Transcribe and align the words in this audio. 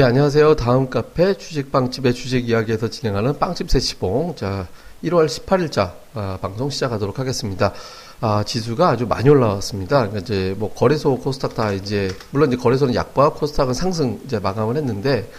예, 0.00 0.04
안녕하세요. 0.04 0.56
다음 0.56 0.88
카페 0.88 1.34
주식빵집의 1.34 2.14
주식 2.14 2.48
이야기에서 2.48 2.88
진행하는 2.88 3.38
빵집 3.38 3.70
세시봉. 3.70 4.34
자, 4.34 4.66
1월 5.04 5.26
18일자 5.26 5.92
아, 6.14 6.38
방송 6.40 6.70
시작하도록 6.70 7.18
하겠습니다. 7.18 7.74
아, 8.22 8.42
지수가 8.42 8.88
아주 8.88 9.06
많이 9.06 9.28
올라왔습니다. 9.28 9.98
그러니까 9.98 10.20
이제 10.20 10.54
뭐 10.56 10.72
거래소 10.72 11.18
코스닥 11.18 11.54
다 11.54 11.72
이제, 11.72 12.10
물론 12.30 12.48
이제 12.48 12.56
거래소는 12.56 12.94
약보와 12.94 13.34
코스닥은 13.34 13.74
상승 13.74 14.18
이제 14.24 14.38
마감을 14.38 14.78
했는데, 14.78 15.30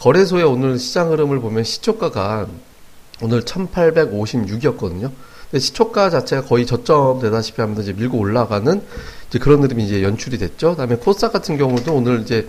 거래소의 0.00 0.42
오늘 0.42 0.80
시장 0.80 1.12
흐름을 1.12 1.38
보면 1.38 1.62
시초가가 1.62 2.48
오늘 3.22 3.42
1856이었거든요. 3.42 5.12
근데 5.48 5.60
시초가 5.60 6.10
자체가 6.10 6.42
거의 6.42 6.66
저점 6.66 7.20
되다시피 7.20 7.60
하면서 7.60 7.82
이제 7.82 7.92
밀고 7.92 8.18
올라가는 8.18 8.82
이제 9.28 9.38
그런 9.38 9.62
흐름이 9.62 9.84
이제 9.84 10.02
연출이 10.02 10.38
됐죠. 10.38 10.70
그다음에 10.70 10.96
코스닥 10.96 11.32
같은 11.32 11.56
경우도 11.56 11.94
오늘 11.94 12.22
이제 12.22 12.48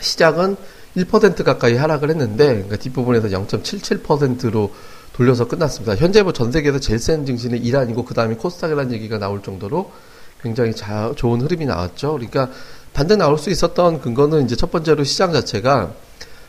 시작은 0.00 0.56
1% 0.96 1.44
가까이 1.44 1.76
하락을 1.76 2.10
했는데 2.10 2.46
그러니까 2.46 2.76
뒷부분에서 2.76 3.28
0.77%로 3.28 4.72
돌려서 5.12 5.46
끝났습니다. 5.46 5.94
현재 5.96 6.22
뭐 6.22 6.32
전 6.32 6.50
세계에서 6.50 6.80
제일 6.80 6.98
센 6.98 7.26
증시는 7.26 7.62
이란이고 7.62 8.04
그 8.04 8.14
다음에 8.14 8.34
코스닥이라는 8.34 8.92
얘기가 8.92 9.18
나올 9.18 9.42
정도로 9.42 9.90
굉장히 10.42 10.74
자, 10.74 11.12
좋은 11.16 11.40
흐름이 11.40 11.66
나왔죠. 11.66 12.12
그러니까 12.12 12.50
반등 12.92 13.18
나올 13.18 13.38
수 13.38 13.50
있었던 13.50 14.00
근거는 14.00 14.44
이제 14.44 14.56
첫 14.56 14.70
번째로 14.70 15.04
시장 15.04 15.32
자체가 15.32 15.92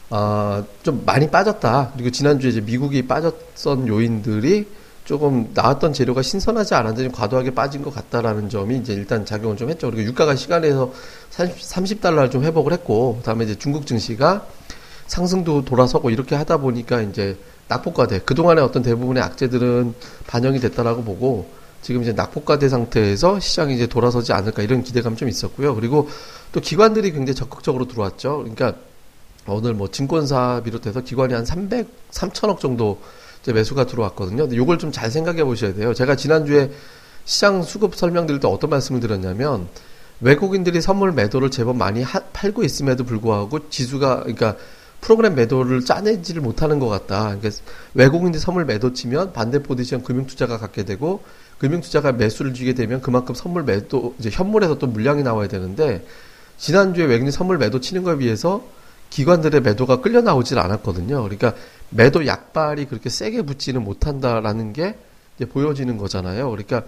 어, 0.10 0.66
좀 0.84 1.04
많이 1.06 1.30
빠졌다. 1.30 1.92
그리고 1.94 2.10
지난주에 2.12 2.50
이제 2.50 2.62
미국이 2.62 3.08
빠졌던 3.08 3.88
요인들이 3.88 4.68
조금 5.06 5.50
나왔던 5.54 5.94
재료가 5.94 6.22
신선하지 6.22 6.76
않았는데 6.76 7.04
좀 7.04 7.12
과도하게 7.12 7.52
빠진 7.52 7.82
것 7.82 7.94
같다라는 7.94 8.50
점이 8.50 8.78
이제 8.78 8.94
일단 8.94 9.26
작용을 9.26 9.58
좀 9.58 9.70
했죠. 9.70 9.90
그리고 9.90 10.04
유가가 10.04 10.36
시간에서 10.36 10.94
30, 11.30 12.02
달러를 12.02 12.30
좀 12.30 12.44
회복을 12.44 12.72
했고, 12.74 13.18
그다음에 13.18 13.46
이제 13.46 13.56
중국 13.56 13.88
증시가 13.88 14.46
상승도 15.08 15.66
돌아서고 15.66 16.10
이렇게 16.10 16.36
하다 16.36 16.58
보니까 16.58 17.02
이제 17.02 17.38
낙폭과대 17.68 18.20
그동안의 18.20 18.64
어떤 18.64 18.84
대부분의 18.84 19.24
악재들은 19.24 19.94
반영이 20.28 20.60
됐다라고 20.60 21.04
보고 21.04 21.50
지금 21.82 22.04
이제 22.04 22.14
낙폭과대 22.14 22.70
상태에서 22.70 23.40
시장이 23.40 23.76
이제 23.76 23.88
돌아서지 23.88 24.34
않을까 24.34 24.62
이런 24.62 24.84
기대감 24.84 25.16
좀 25.16 25.28
있었고요. 25.28 25.74
그리고 25.76 26.10
또 26.52 26.60
기관들이 26.60 27.12
굉장히 27.12 27.36
적극적으로 27.36 27.88
들어왔죠. 27.88 28.40
그러니까 28.40 28.76
오늘 29.48 29.74
뭐 29.74 29.90
증권사 29.90 30.62
비롯해서 30.64 31.02
기관이 31.02 31.34
한 31.34 31.46
300, 31.46 32.12
3천억 32.12 32.60
정도 32.60 33.02
이제 33.42 33.54
매수가 33.54 33.86
들어왔거든요. 33.86 34.44
근데 34.44 34.56
요걸 34.56 34.78
좀 34.78 34.92
잘 34.92 35.10
생각해 35.10 35.44
보셔야 35.44 35.74
돼요. 35.74 35.94
제가 35.94 36.16
지난주에 36.16 36.72
시장 37.26 37.64
수급 37.64 37.96
설명드릴 37.96 38.40
때 38.40 38.48
어떤 38.48 38.70
말씀을 38.70 39.00
드렸냐면 39.00 39.68
외국인들이 40.20 40.82
선물 40.82 41.12
매도를 41.14 41.50
제법 41.50 41.78
많이 41.78 42.04
하, 42.04 42.20
팔고 42.20 42.64
있음에도 42.64 43.04
불구하고 43.04 43.70
지수가 43.70 44.22
그러니까 44.22 44.56
프로그램 45.02 45.34
매도를 45.34 45.84
짜내지를 45.84 46.42
못하는 46.44 46.78
것 46.80 46.88
같다. 46.88 47.36
그러니까 47.36 47.50
외국인들 47.96 48.40
선물 48.40 48.66
매도 48.66 48.94
치면 48.94 49.34
반대 49.34 49.64
포지션 49.64 50.04
금융투자가 50.04 50.60
갖게 50.60 50.84
되고 50.84 51.24
금융투자가 51.58 52.12
매수를 52.12 52.54
주게 52.54 52.74
되면 52.74 53.02
그만큼 53.02 53.34
선물 53.34 53.64
매도 53.64 54.14
이제 54.20 54.30
현물에서 54.32 54.78
또 54.78 54.88
물량이 54.88 55.24
나와야 55.24 55.48
되는데 55.48 56.06
지난주에 56.58 57.06
외국인 57.06 57.32
선물 57.32 57.58
매도 57.58 57.80
치는 57.80 58.04
거에 58.04 58.18
비해서 58.18 58.64
기관들의 59.10 59.62
매도가 59.62 60.02
끌려 60.02 60.22
나오질 60.22 60.60
않았거든요. 60.60 61.24
그러니까 61.24 61.56
매도 61.92 62.26
약발이 62.26 62.86
그렇게 62.86 63.10
세게 63.10 63.44
붙지는 63.44 63.84
못한다라는 63.84 64.74
게 64.74 64.96
보여지는 65.50 65.98
거잖아요. 65.98 66.50
그러니까 66.50 66.84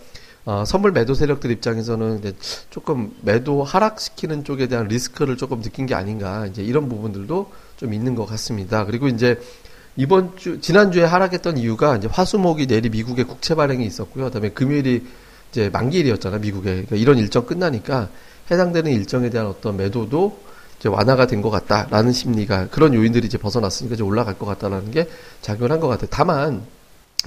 어, 0.46 0.64
선물 0.66 0.92
매도 0.92 1.14
세력들 1.14 1.52
입장에서는 1.52 2.20
이제 2.20 2.36
조금 2.70 3.16
매도 3.22 3.64
하락시키는 3.64 4.44
쪽에 4.44 4.68
대한 4.68 4.88
리스크를 4.88 5.38
조금 5.38 5.62
느낀 5.62 5.86
게 5.86 5.96
아닌가 5.96 6.46
이제 6.48 6.62
이런 6.62 6.90
부분들도 6.90 7.52
좀 7.78 7.94
있는 7.94 8.16
것 8.16 8.26
같습니다. 8.26 8.86
그리고 8.86 9.08
이제 9.08 9.40
이번 9.96 10.36
주 10.36 10.60
지난주에 10.60 11.04
하락했던 11.04 11.58
이유가 11.58 11.96
이제 11.96 12.10
화수목이 12.12 12.68
내리 12.68 12.90
미국의 12.90 13.26
국채 13.26 13.56
발행이 13.56 13.86
있었고요. 13.86 14.26
그다음에 14.26 14.50
금요일이 14.50 15.06
이제 15.52 15.70
만기일이었잖아요, 15.70 16.42
미국에. 16.42 16.72
그러니까 16.72 16.96
이런 16.96 17.18
일정 17.18 17.46
끝나니까 17.46 18.10
해당되는 18.52 18.92
일정에 18.92 19.30
대한 19.30 19.48
어떤 19.48 19.78
매도도 19.78 20.38
이제 20.84 20.90
완화가 20.90 21.28
된 21.28 21.42
것 21.42 21.50
같다라는 21.50 22.12
심리가 22.12 22.68
그런 22.68 22.94
요인들이 22.94 23.26
이제 23.28 23.38
벗어났으니까 23.38 23.96
이제 23.96 24.04
올라갈 24.04 24.38
것 24.38 24.46
같다라는 24.46 24.92
게 24.92 25.08
작용을 25.42 25.72
한것 25.72 25.90
같아요. 25.90 26.08
다만 26.12 26.62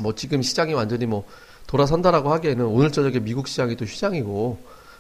뭐 0.03 0.15
지금 0.15 0.43
시장이 0.43 0.75
완전히 0.75 1.06
뭐 1.06 1.25
돌아선다라고 1.67 2.31
하기에는 2.34 2.67
오늘 2.67 2.93
저녁에 2.93 3.19
미국 3.19 3.49
시장이 3.49 3.77
또 3.77 3.87
휴장이고 3.87 4.59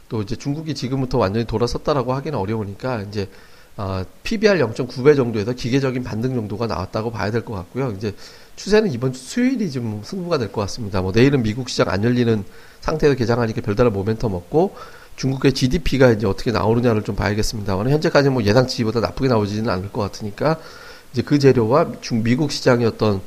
또 0.08 0.22
이제 0.22 0.36
중국이 0.36 0.74
지금부터 0.74 1.18
완전히 1.18 1.44
돌아섰다라고 1.44 2.14
하기는 2.14 2.38
어려우니까 2.38 3.02
이제 3.02 3.28
어, 3.76 4.02
PBR 4.22 4.58
0.9배 4.58 5.16
정도에서 5.16 5.52
기계적인 5.52 6.02
반등 6.02 6.34
정도가 6.34 6.66
나왔다고 6.66 7.10
봐야 7.10 7.30
될 7.30 7.42
것 7.44 7.52
같고요. 7.52 7.92
이제 7.94 8.14
추세는 8.56 8.90
이번 8.90 9.12
주 9.12 9.20
수요일이 9.20 9.70
좀 9.70 10.00
승부가 10.02 10.38
될 10.38 10.50
것 10.50 10.62
같습니다. 10.62 11.02
뭐 11.02 11.12
내일은 11.14 11.42
미국 11.42 11.68
시장 11.68 11.90
안 11.90 12.02
열리는 12.04 12.42
상태에서 12.80 13.16
개장하니까 13.16 13.60
별다른 13.60 13.92
모멘텀 13.92 14.32
없고 14.32 14.76
중국의 15.16 15.52
GDP가 15.52 16.10
이제 16.12 16.26
어떻게 16.26 16.52
나오느냐를 16.52 17.02
좀 17.02 17.16
봐야겠습니다만 17.16 17.90
현재까지 17.90 18.28
뭐 18.30 18.42
예상치보다 18.44 19.00
나쁘게 19.00 19.28
나오지는 19.28 19.68
않을 19.68 19.92
것 19.92 20.02
같으니까 20.02 20.58
이제 21.12 21.22
그 21.22 21.38
재료와 21.38 21.92
중 22.00 22.22
미국 22.22 22.52
시장의 22.52 22.86
어떤 22.86 23.20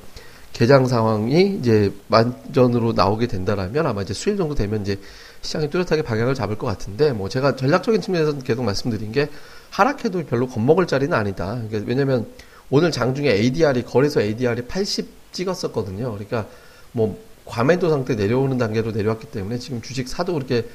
개장 0.54 0.88
상황이 0.88 1.58
이제 1.60 1.92
만전으로 2.08 2.94
나오게 2.94 3.28
된다라면 3.28 3.88
아마 3.88 4.02
이제 4.02 4.14
수일 4.14 4.38
정도 4.38 4.56
되면 4.56 4.82
이제 4.82 5.00
시장이 5.42 5.70
뚜렷하게 5.70 6.02
방향을 6.02 6.36
잡을 6.36 6.58
것 6.58 6.68
같은데 6.68 7.14
뭐 7.14 7.30
제가 7.30 7.56
전략적인 7.56 8.02
측면에서 8.02 8.38
계속 8.40 8.64
말씀드린 8.64 9.12
게 9.12 9.30
하락해도 9.72 10.26
별로 10.26 10.48
겁먹을 10.48 10.88
자리는 10.88 11.14
아니다. 11.14 11.62
그러니까 11.68 11.88
왜냐면 11.88 12.28
오늘 12.70 12.92
장중에 12.92 13.30
ADR이 13.30 13.84
거래소 13.84 14.22
ADR이 14.22 14.64
80 14.64 15.08
찍었었거든요. 15.32 16.12
그러니까 16.12 16.46
뭐 16.92 17.18
과매도 17.46 17.90
상태 17.90 18.16
내려오는 18.16 18.58
단계로 18.58 18.92
내려왔기 18.92 19.28
때문에 19.28 19.58
지금 19.58 19.82
주식 19.82 20.08
사도 20.08 20.34
그렇게 20.34 20.66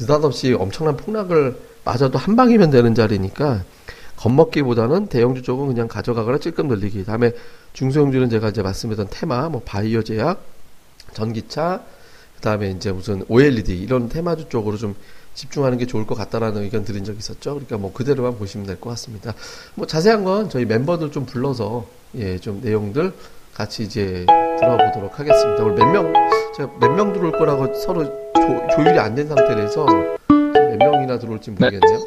느닷없이 0.00 0.52
엄청난 0.54 0.96
폭락을 0.96 1.56
맞아도 1.84 2.18
한 2.18 2.36
방이면 2.36 2.70
되는 2.70 2.94
자리니까 2.94 3.64
겁먹기보다는 4.16 5.06
대형주 5.06 5.42
쪽은 5.42 5.68
그냥 5.68 5.88
가져가거나 5.88 6.38
찔끔 6.38 6.68
늘리기. 6.68 7.04
다음에 7.04 7.32
중소형주는 7.72 8.28
제가 8.30 8.48
이제 8.48 8.62
말씀드렸던 8.62 9.08
테마, 9.10 9.48
뭐 9.48 9.62
바이오 9.64 10.02
제약, 10.02 10.42
전기차, 11.12 11.82
그다음에 12.36 12.70
이제 12.70 12.90
무슨 12.92 13.24
OLED 13.28 13.76
이런 13.76 14.08
테마주 14.08 14.48
쪽으로 14.48 14.76
좀 14.76 14.94
집중하는 15.34 15.78
게 15.78 15.86
좋을 15.86 16.04
것 16.06 16.16
같다라는 16.16 16.62
의견 16.62 16.84
드린 16.84 17.04
적 17.04 17.16
있었죠. 17.16 17.50
그러니까 17.54 17.78
뭐 17.78 17.92
그대로만 17.92 18.36
보시면 18.38 18.66
될 18.66 18.80
것 18.80 18.90
같습니다. 18.90 19.34
뭐 19.76 19.86
자세한 19.86 20.24
건 20.24 20.50
저희 20.50 20.64
멤버들 20.64 21.12
좀 21.12 21.24
불러서 21.24 21.86
예, 22.16 22.38
좀 22.38 22.60
내용들 22.62 23.12
같이 23.54 23.84
이제 23.84 24.26
들어보도록 24.58 25.18
하겠습니다. 25.18 25.62
오늘 25.62 25.74
몇 25.76 25.86
명, 25.92 26.12
제가 26.56 26.72
몇 26.80 26.88
명 26.94 27.12
들어올 27.12 27.32
거라고 27.32 27.72
서로 27.74 28.27
조, 28.40 28.76
조율이 28.76 28.98
안 28.98 29.14
된 29.14 29.26
상태라서 29.28 29.86
몇 30.28 30.76
명이나 30.78 31.18
들어올지 31.18 31.50
모르겠네요. 31.50 31.98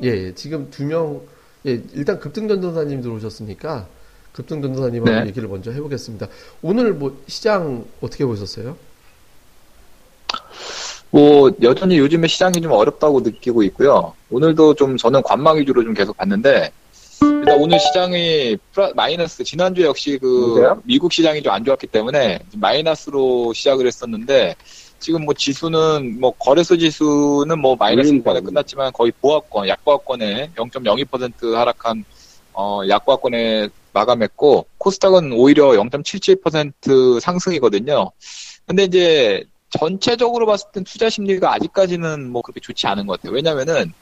네. 0.00 0.08
예, 0.08 0.34
지금 0.34 0.68
두 0.70 0.84
명, 0.84 1.20
예, 1.66 1.80
일단 1.94 2.18
급등전도사님 2.20 3.00
들어오셨으니까 3.02 3.86
급등전도사님하고 4.32 5.20
네. 5.20 5.26
얘기를 5.28 5.48
먼저 5.48 5.70
해보겠습니다. 5.72 6.28
오늘 6.62 6.92
뭐 6.92 7.18
시장 7.26 7.84
어떻게 8.00 8.24
보셨어요? 8.24 8.76
뭐 11.10 11.50
여전히 11.62 11.98
요즘에 11.98 12.26
시장이 12.26 12.60
좀 12.60 12.72
어렵다고 12.72 13.20
느끼고 13.20 13.62
있고요. 13.64 14.12
오늘도 14.30 14.74
좀 14.74 14.96
저는 14.96 15.22
관망 15.22 15.56
위주로 15.56 15.82
좀 15.82 15.94
계속 15.94 16.16
봤는데 16.16 16.70
일단 17.22 17.58
오늘 17.60 17.78
시장이 17.80 18.58
마이너스 18.94 19.42
지난주 19.44 19.82
역시 19.82 20.18
그? 20.20 20.74
미국 20.84 21.12
시장이 21.12 21.42
좀 21.42 21.52
안 21.54 21.64
좋았기 21.64 21.86
때문에 21.86 22.40
마이너스로 22.56 23.52
시작을 23.54 23.86
했었는데 23.86 24.54
지금 24.98 25.24
뭐 25.24 25.34
지수는 25.34 26.20
뭐 26.20 26.32
거래소 26.32 26.76
지수는 26.76 27.58
뭐 27.60 27.76
마이너스까지 27.76 28.40
끝났지만 28.40 28.92
거의 28.92 29.12
보합권 29.20 29.68
약보합권에 29.68 30.50
0.02% 30.56 31.52
하락한 31.52 32.04
어 32.54 32.80
약보합권에 32.88 33.68
마감했고 33.92 34.66
코스닥은 34.78 35.32
오히려 35.32 35.68
0.77% 35.70 37.20
상승이거든요. 37.20 38.10
근데 38.66 38.84
이제 38.84 39.44
전체적으로 39.70 40.46
봤을 40.46 40.68
땐 40.72 40.84
투자 40.84 41.10
심리가 41.10 41.54
아직까지는 41.54 42.30
뭐 42.30 42.42
그렇게 42.42 42.60
좋지 42.60 42.86
않은 42.86 43.06
것 43.06 43.20
같아요. 43.20 43.34
왜냐면은, 43.34 43.92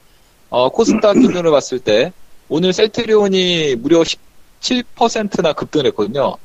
어, 0.49 0.69
코스닥 0.69 1.13
기준으로 1.15 1.51
봤을 1.51 1.79
때, 1.79 2.11
오늘 2.49 2.73
셀트리온이 2.73 3.75
무려 3.75 4.03
17%나 4.59 5.53
급등을 5.53 5.87
했거든요. 5.87 6.35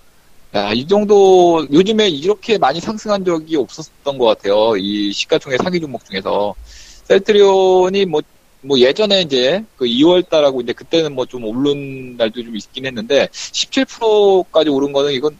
야, 0.55 0.73
이 0.73 0.85
정도, 0.87 1.64
요즘에 1.73 2.08
이렇게 2.08 2.58
많이 2.58 2.81
상승한 2.81 3.25
적이 3.25 3.56
없었던 3.56 4.19
것 4.19 4.25
같아요. 4.26 4.76
이 4.76 5.12
시가총액 5.12 5.61
상위 5.62 5.81
종목 5.81 6.05
중에서. 6.05 6.55
셀트리온이 7.05 8.05
뭐, 8.06 8.20
뭐 8.62 8.79
예전에 8.79 9.23
이제 9.23 9.64
그 9.76 9.87
2월 9.87 10.29
달하고 10.29 10.61
이제 10.62 10.73
그때는 10.73 11.14
뭐 11.14 11.26
좀 11.26 11.44
오른 11.44 12.17
날도 12.17 12.43
좀 12.43 12.56
있긴 12.56 12.87
했는데 12.87 13.29
17%까지 13.32 14.69
오른 14.70 14.93
거는 14.93 15.12
이건 15.12 15.38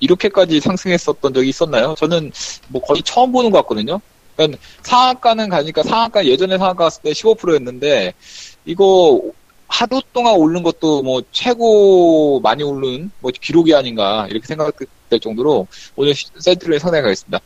이렇게까지 0.00 0.60
상승했었던 0.60 1.32
적이 1.34 1.48
있었나요? 1.48 1.94
저는 1.98 2.32
뭐 2.68 2.82
거의 2.82 3.02
처음 3.04 3.32
보는 3.32 3.50
것 3.50 3.58
같거든요. 3.62 4.00
그러니까 4.36 4.58
상한가는 4.82 5.48
가니까 5.48 5.82
상한가 5.84 6.26
예전에 6.26 6.58
상한가 6.58 6.84
갔을 6.84 7.02
때 7.02 7.12
15%였는데 7.12 8.12
이거 8.64 9.20
하루 9.74 10.00
동안 10.12 10.36
오른 10.36 10.62
것도 10.62 11.02
뭐 11.02 11.20
최고 11.32 12.38
많이 12.38 12.62
오른 12.62 13.10
뭐 13.18 13.32
기록이 13.32 13.74
아닌가 13.74 14.24
이렇게 14.30 14.46
생각될 14.46 15.18
정도로 15.20 15.66
오늘 15.96 16.14
센트를 16.14 16.78
상당히 16.78 17.02
가겠습니다. 17.02 17.40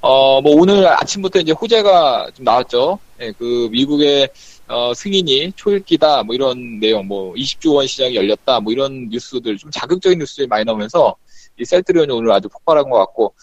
어, 0.00 0.40
뭐 0.40 0.54
오늘 0.60 0.86
아침부터 0.86 1.40
이제 1.40 1.50
호재가 1.50 2.30
좀 2.36 2.44
나왔죠. 2.44 3.00
예, 3.20 3.32
그 3.32 3.68
미국의 3.72 4.28
어, 4.68 4.94
승인이 4.94 5.54
초읽기다 5.56 6.22
뭐 6.22 6.36
이런 6.36 6.78
내용 6.78 7.08
뭐 7.08 7.34
20조 7.34 7.74
원 7.74 7.88
시장이 7.88 8.14
열렸다 8.14 8.60
뭐 8.60 8.72
이런 8.72 9.08
뉴스들 9.08 9.58
좀 9.58 9.72
자극적인 9.72 10.20
뉴스들이 10.20 10.46
많이 10.46 10.64
나오면서 10.64 11.16
이 11.58 11.64
셀트리온이 11.64 12.12
오늘 12.12 12.30
아주 12.30 12.48
폭발한 12.48 12.88
것 12.90 12.96
같고 12.98 13.34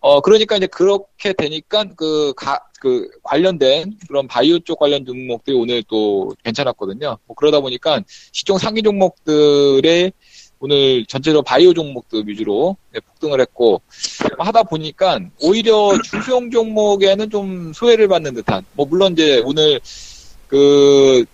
어 0.00 0.22
그러니까 0.22 0.56
이제 0.56 0.66
그렇게 0.66 1.34
되니까 1.34 1.84
그, 1.94 2.32
가, 2.32 2.58
그 2.82 3.08
관련된 3.22 3.96
그런 4.08 4.26
바이오 4.26 4.58
쪽 4.58 4.80
관련 4.80 5.06
종목들이 5.06 5.56
오늘 5.56 5.84
또 5.84 6.34
괜찮았거든요. 6.42 7.16
뭐 7.26 7.36
그러다 7.36 7.60
보니까 7.60 8.00
시종 8.32 8.58
상위 8.58 8.82
종목들의 8.82 10.12
오늘 10.58 11.06
전체적으로 11.06 11.42
바이오 11.42 11.74
종목들 11.74 12.24
위주로 12.26 12.76
네, 12.90 12.98
폭등을 12.98 13.40
했고 13.40 13.80
하다 14.36 14.64
보니까 14.64 15.20
오히려 15.40 15.96
중소형 16.02 16.50
종목에는 16.50 17.30
좀 17.30 17.72
소외를 17.72 18.08
받는 18.08 18.34
듯한 18.34 18.64
뭐 18.72 18.84
물론 18.84 19.12
이제 19.12 19.40
오늘 19.44 19.78
그 20.48 21.24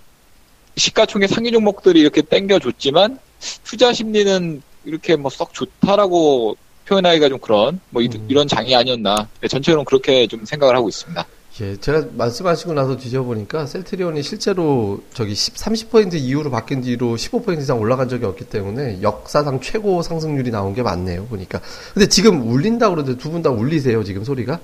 시가총액 0.76 1.30
상위 1.30 1.50
종목들이 1.50 2.00
이렇게 2.00 2.20
땡겨줬지만 2.20 3.18
투자 3.64 3.94
심리는 3.94 4.60
이렇게 4.84 5.16
뭐 5.16 5.30
썩 5.30 5.54
좋다라고 5.54 6.58
표현하기가 6.84 7.30
좀 7.30 7.38
그런 7.38 7.80
뭐 7.88 8.02
음. 8.02 8.26
이런 8.28 8.48
장이 8.48 8.74
아니었나 8.74 9.28
네, 9.40 9.48
전체적으로 9.48 9.84
그렇게 9.84 10.26
좀 10.26 10.44
생각을 10.44 10.76
하고 10.76 10.88
있습니다. 10.90 11.26
예, 11.60 11.76
제가 11.76 12.06
말씀하시고 12.12 12.72
나서 12.74 12.96
뒤져보니까 12.96 13.66
셀트리온이 13.66 14.22
실제로 14.22 15.00
저기 15.12 15.34
10, 15.34 15.54
30% 15.54 16.14
이후로 16.14 16.50
바뀐 16.50 16.82
뒤로 16.82 17.16
15% 17.16 17.58
이상 17.58 17.80
올라간 17.80 18.08
적이 18.08 18.26
없기 18.26 18.44
때문에 18.48 19.02
역사상 19.02 19.60
최고 19.60 20.02
상승률이 20.02 20.52
나온 20.52 20.72
게 20.74 20.82
맞네요, 20.84 21.26
보니까. 21.26 21.60
근데 21.94 22.06
지금 22.08 22.48
울린다 22.48 22.90
그러는데 22.90 23.18
두 23.18 23.30
분 23.30 23.42
다 23.42 23.50
울리세요, 23.50 24.04
지금 24.04 24.22
소리가? 24.22 24.60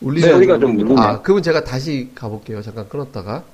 울리세요? 0.00 0.32
네, 0.32 0.34
소리가 0.38 0.58
좀 0.58 0.76
울리네. 0.78 1.00
아, 1.00 1.22
그러면 1.22 1.42
제가 1.44 1.62
다시 1.62 2.10
가볼게요. 2.14 2.62
잠깐 2.62 2.88
끊었다가. 2.88 3.44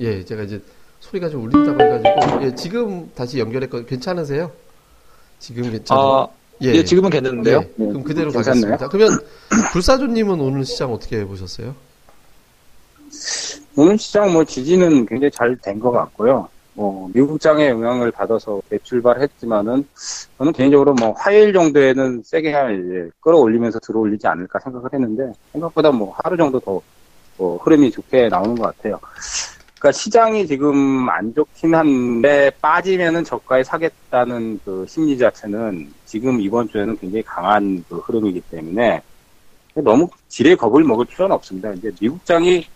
예, 0.00 0.24
제가 0.24 0.42
이제 0.42 0.60
소리가 1.00 1.28
좀 1.28 1.44
울린다고 1.44 1.80
해가지고, 1.80 2.44
예, 2.44 2.54
지금 2.56 3.10
다시 3.14 3.38
연결했거든요. 3.38 3.86
괜찮으세요? 3.86 4.50
지금 5.38 5.70
괜찮아요? 5.70 6.04
아... 6.04 6.28
예, 6.62 6.74
예 6.74 6.84
지금은 6.84 7.10
괜찮은데요. 7.10 7.58
예, 7.60 7.70
그럼 7.76 8.02
그대로 8.02 8.30
괜찮네요. 8.30 8.76
가겠습니다. 8.76 8.88
그러면 8.88 9.18
불사조님은 9.72 10.40
오늘 10.40 10.64
시장 10.64 10.92
어떻게 10.92 11.24
보셨어요? 11.24 11.74
오늘 13.76 13.98
시장 13.98 14.32
뭐 14.32 14.44
지지는 14.44 15.06
굉장히 15.06 15.30
잘 15.30 15.56
된 15.58 15.78
것 15.80 15.90
같고요. 15.90 16.48
뭐 16.74 17.08
미국장의 17.14 17.70
영향을 17.70 18.10
받아서 18.10 18.60
대출발했지만은 18.68 19.86
저는 20.38 20.52
개인적으로 20.52 20.92
뭐 20.94 21.12
화요일 21.12 21.52
정도에는 21.52 22.22
세게 22.24 22.48
이제 22.48 23.10
끌어올리면서 23.20 23.78
들어올리지 23.80 24.26
않을까 24.26 24.58
생각을 24.60 24.90
했는데 24.92 25.32
생각보다 25.52 25.90
뭐 25.90 26.14
하루 26.22 26.36
정도 26.36 26.60
더 26.60 26.80
뭐 27.38 27.58
흐름이 27.58 27.90
좋게 27.90 28.28
나오는 28.30 28.54
것 28.54 28.74
같아요. 28.74 28.98
그러니까 29.86 29.92
시장이 29.92 30.46
지금 30.48 31.08
안 31.08 31.32
좋긴 31.32 31.72
한데 31.72 32.50
빠지면은 32.60 33.22
저가에 33.22 33.62
사겠다는 33.62 34.58
그 34.64 34.84
심리 34.88 35.16
자체는 35.16 35.92
지금 36.04 36.40
이번 36.40 36.68
주에는 36.68 36.96
굉장히 36.98 37.22
강한 37.22 37.84
그 37.88 37.98
흐름이기 37.98 38.40
때문에 38.50 39.00
너무 39.76 40.08
지레 40.28 40.56
겁을 40.56 40.82
먹을 40.82 41.04
필요는 41.04 41.32
없습니다. 41.36 41.70
이제 41.70 41.92
미국장이 42.00 42.66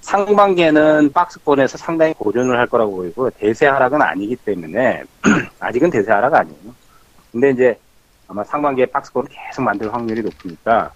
상반기에는 0.00 1.12
박스권에서 1.12 1.78
상당히 1.78 2.12
고전을 2.14 2.58
할 2.58 2.66
거라고 2.66 2.96
보이고 2.96 3.30
대세 3.30 3.66
하락은 3.66 4.02
아니기 4.02 4.34
때문에 4.34 5.04
아직은 5.60 5.90
대세 5.90 6.10
하락 6.10 6.34
아니에요. 6.34 6.74
근데 7.30 7.50
이제 7.50 7.78
아마 8.26 8.42
상반기에 8.42 8.86
박스권을 8.86 9.28
계속 9.30 9.62
만들 9.62 9.92
확률이 9.94 10.20
높으니까 10.22 10.90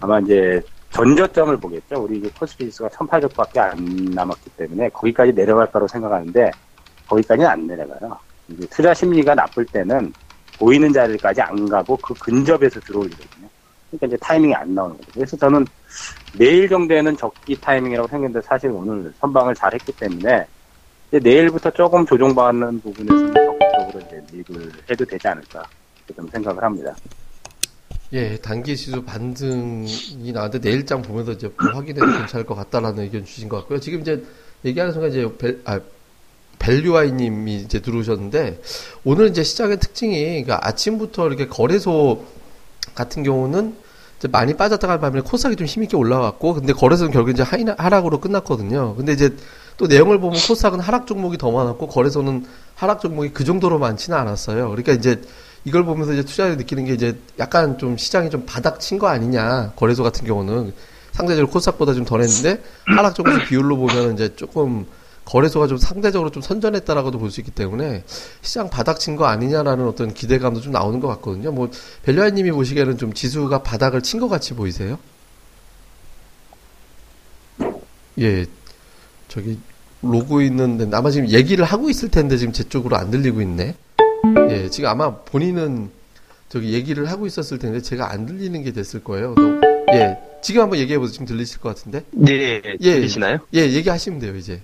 아마 0.00 0.20
이제 0.20 0.62
전저점을 0.92 1.56
보겠죠. 1.56 2.02
우리 2.02 2.18
이제 2.18 2.30
코스피 2.38 2.64
지수가 2.66 2.88
1800밖에 2.90 3.58
안 3.58 4.04
남았기 4.14 4.50
때문에 4.56 4.88
거기까지 4.90 5.32
내려갈 5.32 5.70
거라고 5.70 5.88
생각하는데 5.88 6.50
거기까지는 7.06 7.48
안 7.48 7.66
내려가요. 7.66 8.18
이제 8.48 8.66
투자 8.68 8.92
심리가 8.92 9.34
나쁠 9.34 9.64
때는 9.66 10.12
보이는 10.58 10.92
자리까지 10.92 11.40
안 11.40 11.68
가고 11.68 11.96
그 11.96 12.14
근접에서 12.14 12.80
들어올리거든요. 12.80 13.48
그러니까 13.90 14.06
이제 14.06 14.16
타이밍이 14.18 14.54
안 14.54 14.74
나오는 14.74 14.96
거죠. 14.96 15.10
그래서 15.14 15.36
저는 15.36 15.66
내일 16.38 16.68
정도에는 16.68 17.16
적기 17.16 17.58
타이밍이라고 17.60 18.08
생각했는데 18.08 18.46
사실 18.46 18.70
오늘 18.70 19.12
선방을 19.18 19.54
잘 19.54 19.72
했기 19.74 19.92
때문에 19.92 20.46
내일부터 21.10 21.70
조금 21.70 22.06
조정받는 22.06 22.80
부분에서는 22.82 23.34
적극적으로 23.34 24.06
이제 24.06 24.22
리을 24.32 24.72
해도 24.90 25.04
되지 25.04 25.26
않을까 25.26 25.62
좀 26.14 26.28
생각을 26.28 26.62
합니다. 26.62 26.94
예, 28.12 28.36
단기 28.38 28.76
지수 28.76 29.02
반등이 29.04 30.32
나왔는데 30.32 30.68
내일장 30.68 31.00
보면서 31.00 31.32
이제 31.32 31.48
확인해도 31.56 32.06
괜찮을 32.06 32.44
것 32.44 32.56
같다라는 32.56 33.04
의견 33.04 33.24
주신 33.24 33.48
것 33.48 33.58
같고요. 33.58 33.78
지금 33.78 34.00
이제 34.00 34.24
얘기하는 34.64 34.92
순간 34.92 35.10
이제 35.10 35.30
벨, 35.38 35.60
아, 35.64 35.80
밸류아이님이 36.58 37.56
이제 37.56 37.80
들어오셨는데 37.80 38.60
오늘 39.04 39.28
이제 39.28 39.44
시장의 39.44 39.78
특징이 39.78 40.24
그러니까 40.24 40.58
아침부터 40.62 41.28
이렇게 41.28 41.46
거래소 41.46 42.24
같은 42.96 43.22
경우는 43.22 43.76
이제 44.18 44.28
많이 44.28 44.54
빠졌다가 44.54 44.98
반면에 44.98 45.22
코스닥이 45.22 45.54
좀 45.56 45.66
힘있게 45.66 45.96
올라왔고 45.96 46.54
근데 46.54 46.72
거래소는 46.72 47.12
결국 47.12 47.30
이제 47.30 47.42
하락으로 47.42 48.20
끝났거든요. 48.20 48.96
근데 48.96 49.12
이제 49.12 49.34
또 49.76 49.86
내용을 49.86 50.18
보면 50.18 50.38
코스닥은 50.46 50.80
하락 50.80 51.06
종목이 51.06 51.38
더 51.38 51.50
많았고 51.50 51.86
거래소는 51.86 52.44
하락 52.74 53.00
종목이 53.00 53.30
그 53.30 53.44
정도로 53.44 53.78
많지는 53.78 54.18
않았어요. 54.18 54.68
그러니까 54.68 54.92
이제 54.92 55.22
이걸 55.64 55.84
보면서 55.84 56.12
이제 56.12 56.22
투자를 56.24 56.56
느끼는 56.56 56.84
게 56.86 56.94
이제 56.94 57.18
약간 57.38 57.76
좀 57.78 57.96
시장이 57.96 58.30
좀 58.30 58.44
바닥 58.46 58.80
친 58.80 58.98
거 58.98 59.08
아니냐. 59.08 59.72
거래소 59.76 60.02
같은 60.02 60.26
경우는 60.26 60.72
상대적으로 61.12 61.50
코스닥보다 61.50 61.92
좀 61.94 62.04
덜했는데 62.04 62.62
하락 62.96 63.14
종목 63.14 63.44
비율로 63.46 63.76
보면 63.76 64.14
이제 64.14 64.34
조금 64.36 64.86
거래소가 65.24 65.66
좀 65.66 65.76
상대적으로 65.78 66.30
좀 66.30 66.42
선전했다라고도 66.42 67.18
볼 67.18 67.30
수 67.30 67.40
있기 67.40 67.50
때문에 67.52 68.04
시장 68.42 68.68
바닥 68.70 68.98
친 68.98 69.16
거 69.16 69.26
아니냐라는 69.26 69.86
어떤 69.86 70.14
기대감도 70.14 70.60
좀 70.60 70.72
나오는 70.72 70.98
것 70.98 71.08
같거든요. 71.08 71.52
뭐 71.52 71.70
벨류아님이 72.04 72.50
보시기에는 72.52 72.96
좀 72.98 73.12
지수가 73.12 73.62
바닥을 73.62 74.02
친 74.02 74.18
것 74.18 74.28
같이 74.28 74.54
보이세요? 74.54 74.98
예, 78.18 78.46
저기 79.28 79.58
로고 80.02 80.42
있는데 80.42 80.88
아마 80.96 81.10
지금 81.10 81.28
얘기를 81.28 81.64
하고 81.64 81.90
있을 81.90 82.08
텐데 82.10 82.36
지금 82.36 82.52
제 82.52 82.64
쪽으로 82.64 82.96
안 82.96 83.10
들리고 83.10 83.40
있네. 83.42 83.76
예, 84.50 84.68
지금 84.68 84.88
아마 84.88 85.14
본인은 85.16 85.90
저기 86.48 86.72
얘기를 86.72 87.08
하고 87.10 87.26
있었을 87.26 87.58
텐데 87.58 87.80
제가 87.80 88.10
안 88.12 88.26
들리는 88.26 88.62
게 88.62 88.72
됐을 88.72 89.02
거예요. 89.04 89.34
너, 89.36 89.60
예, 89.94 90.18
지금 90.42 90.62
한번 90.62 90.78
얘기해 90.78 90.98
보세요. 90.98 91.12
지금 91.12 91.26
들리실 91.26 91.60
것 91.60 91.70
같은데? 91.70 92.04
네, 92.12 92.60
예, 92.80 92.94
들리시나요? 92.94 93.38
예, 93.54 93.60
얘기하시면 93.70 94.18
돼요 94.20 94.36
이제. 94.36 94.60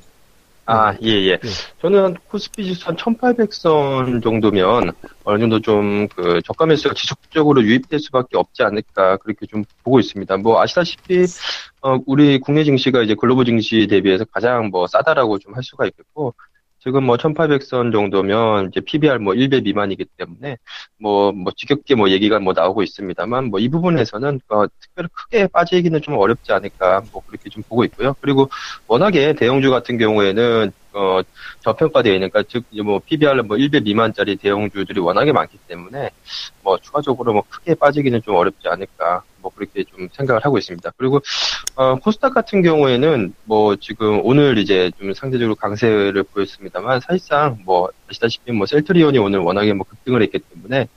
아, 0.68 0.94
예, 1.00 1.08
예. 1.08 1.30
예. 1.30 1.38
저는 1.80 2.16
코스피 2.28 2.64
지수 2.64 2.88
한 2.88 2.96
1800선 2.96 4.20
정도면 4.20 4.92
어느 5.22 5.38
정도 5.38 5.60
좀 5.60 6.08
그 6.16 6.40
저가 6.44 6.66
매수가 6.66 6.94
지속적으로 6.94 7.62
유입될 7.62 8.00
수밖에 8.00 8.36
없지 8.36 8.64
않을까 8.64 9.16
그렇게 9.18 9.46
좀 9.46 9.64
보고 9.84 10.00
있습니다. 10.00 10.36
뭐 10.38 10.60
아시다시피 10.60 11.24
어, 11.82 11.98
우리 12.06 12.40
국내 12.40 12.64
증시가 12.64 13.00
이제 13.02 13.14
글로벌 13.14 13.44
증시 13.44 13.86
대비해서 13.88 14.24
가장 14.24 14.68
뭐 14.70 14.88
싸다라고 14.88 15.38
좀 15.38 15.54
할 15.54 15.62
수가 15.62 15.86
있겠고 15.86 16.34
지금 16.86 17.04
뭐 17.04 17.16
1800선 17.16 17.90
정도면 17.90 18.68
이제 18.68 18.80
PBR 18.80 19.18
뭐 19.18 19.34
1배 19.34 19.60
미만이기 19.64 20.04
때문에 20.16 20.56
뭐, 21.00 21.32
뭐 21.32 21.52
지겹게 21.56 21.96
뭐 21.96 22.10
얘기가 22.10 22.38
뭐 22.38 22.52
나오고 22.54 22.84
있습니다만 22.84 23.46
뭐 23.46 23.58
이 23.58 23.68
부분에서는 23.68 24.40
어, 24.50 24.66
특별히 24.78 25.08
크게 25.12 25.48
빠지기는 25.48 26.00
좀 26.02 26.14
어렵지 26.16 26.52
않을까 26.52 27.02
뭐 27.12 27.22
그렇게 27.26 27.50
좀 27.50 27.64
보고 27.68 27.82
있고요. 27.84 28.14
그리고 28.20 28.48
워낙에 28.86 29.32
대형주 29.34 29.70
같은 29.70 29.98
경우에는 29.98 30.70
어, 30.92 31.20
저평가되어 31.60 32.14
있는, 32.14 32.30
그러니까 32.30 32.48
즉, 32.50 32.64
뭐, 32.82 33.00
PBR 33.04 33.42
뭐 33.42 33.58
1배 33.58 33.82
미만짜리 33.82 34.36
대형주들이 34.36 34.98
워낙에 35.00 35.30
많기 35.32 35.58
때문에, 35.68 36.08
뭐, 36.62 36.78
추가적으로 36.78 37.34
뭐 37.34 37.42
크게 37.50 37.74
빠지기는 37.74 38.22
좀 38.22 38.34
어렵지 38.34 38.66
않을까, 38.68 39.22
뭐, 39.46 39.52
그렇게 39.54 39.84
좀 39.84 40.08
생각을 40.12 40.44
하고 40.44 40.58
있습니다. 40.58 40.90
그리고, 40.96 41.20
어, 41.76 41.96
코스닥 41.96 42.34
같은 42.34 42.62
경우에는, 42.62 43.34
뭐, 43.44 43.76
지금 43.76 44.20
오늘 44.24 44.58
이제 44.58 44.90
좀 44.98 45.12
상대적으로 45.14 45.54
강세를 45.54 46.24
보였습니다만, 46.24 47.00
사실상 47.00 47.58
뭐, 47.64 47.88
아시다시피 48.08 48.50
뭐, 48.52 48.66
셀트리온이 48.66 49.18
오늘 49.18 49.38
워낙에 49.40 49.72
뭐 49.72 49.86
급등을 49.88 50.22
했기 50.22 50.40
때문에, 50.40 50.88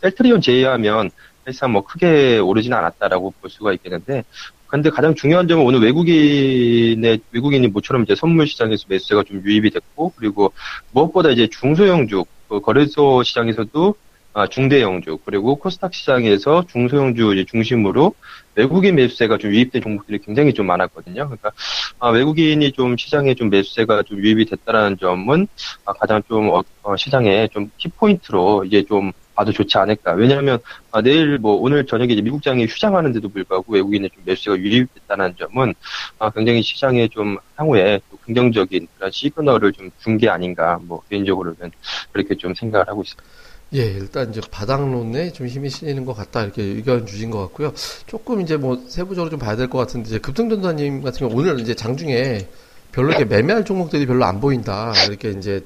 셀트리온 0.00 0.40
제외하면, 0.40 1.10
사실상 1.44 1.72
뭐 1.72 1.82
크게 1.82 2.38
오르지는 2.38 2.76
않았다라고 2.76 3.34
볼 3.40 3.50
수가 3.50 3.72
있겠는데, 3.74 4.24
근데 4.66 4.90
가장 4.90 5.14
중요한 5.14 5.48
점은 5.48 5.64
오늘 5.64 5.80
외국인의 5.80 7.20
외국인이 7.32 7.68
모처럼 7.68 8.02
이제 8.02 8.14
선물 8.14 8.46
시장에서 8.46 8.84
매수세가 8.86 9.22
좀 9.24 9.42
유입이 9.42 9.70
됐고 9.70 10.12
그리고 10.14 10.52
무엇보다 10.92 11.30
이제 11.30 11.46
중소형주 11.46 12.26
그 12.50 12.60
거래소 12.60 13.22
시장에서도 13.22 13.94
아, 14.38 14.46
중대형주 14.46 15.18
그리고 15.24 15.56
코스닥 15.56 15.92
시장에서 15.94 16.64
중소형주 16.70 17.44
중심으로 17.46 18.14
외국인 18.54 18.94
매수세가 18.94 19.38
좀 19.38 19.50
유입된 19.52 19.82
종목들이 19.82 20.20
굉장히 20.20 20.54
좀 20.54 20.66
많았거든요. 20.66 21.24
그러니까 21.24 21.50
아, 21.98 22.10
외국인이 22.10 22.70
좀 22.70 22.96
시장에 22.96 23.34
좀 23.34 23.50
매수세가 23.50 24.04
좀 24.04 24.18
유입이 24.18 24.44
됐다라는 24.44 24.98
점은 24.98 25.48
아, 25.84 25.92
가장 25.92 26.22
좀 26.28 26.50
어, 26.50 26.62
어, 26.82 26.96
시장에 26.96 27.48
좀 27.48 27.70
키포인트로 27.78 28.64
이제 28.66 28.84
좀 28.84 29.10
봐도 29.34 29.50
좋지 29.50 29.76
않을까. 29.76 30.12
왜냐하면 30.12 30.60
아, 30.92 31.00
내일 31.02 31.38
뭐 31.38 31.54
오늘 31.54 31.84
저녁에 31.84 32.12
이제 32.12 32.22
미국 32.22 32.40
장이 32.44 32.66
휴장하는데도 32.66 33.28
불구하고 33.30 33.72
외국인의 33.72 34.10
좀 34.14 34.22
매수세가 34.24 34.56
유입됐다는 34.58 35.34
점은 35.36 35.74
아, 36.20 36.30
굉장히 36.30 36.62
시장에 36.62 37.08
좀 37.08 37.38
향후에 37.56 38.00
또 38.10 38.16
긍정적인 38.18 38.86
그런 38.96 39.10
시그널을 39.10 39.72
좀 39.72 39.90
준 39.98 40.16
게 40.18 40.28
아닌가. 40.28 40.78
뭐 40.82 41.02
개인적으로는 41.10 41.72
그렇게 42.12 42.36
좀 42.36 42.54
생각을 42.54 42.88
하고 42.88 43.02
있습니다. 43.02 43.24
예, 43.74 43.82
일단 43.84 44.30
이제 44.30 44.40
바닥론에 44.50 45.32
좀 45.32 45.46
힘이 45.46 45.68
실리는 45.68 46.04
것 46.06 46.14
같다 46.14 46.42
이렇게 46.42 46.62
의견 46.62 47.04
주신 47.04 47.30
것 47.30 47.38
같고요. 47.40 47.72
조금 48.06 48.40
이제 48.40 48.56
뭐 48.56 48.82
세부적으로 48.88 49.30
좀 49.30 49.38
봐야 49.38 49.56
될 49.56 49.68
것 49.68 49.76
같은데 49.78 50.08
이제 50.08 50.18
급등전사님 50.18 51.02
같은 51.02 51.28
경우 51.28 51.38
오늘 51.38 51.60
이제 51.60 51.74
장중에 51.74 52.48
별로 52.92 53.10
이렇게 53.10 53.26
매매할 53.26 53.66
종목들이 53.66 54.06
별로 54.06 54.24
안 54.24 54.40
보인다 54.40 54.94
이렇게 55.06 55.30
이제 55.32 55.62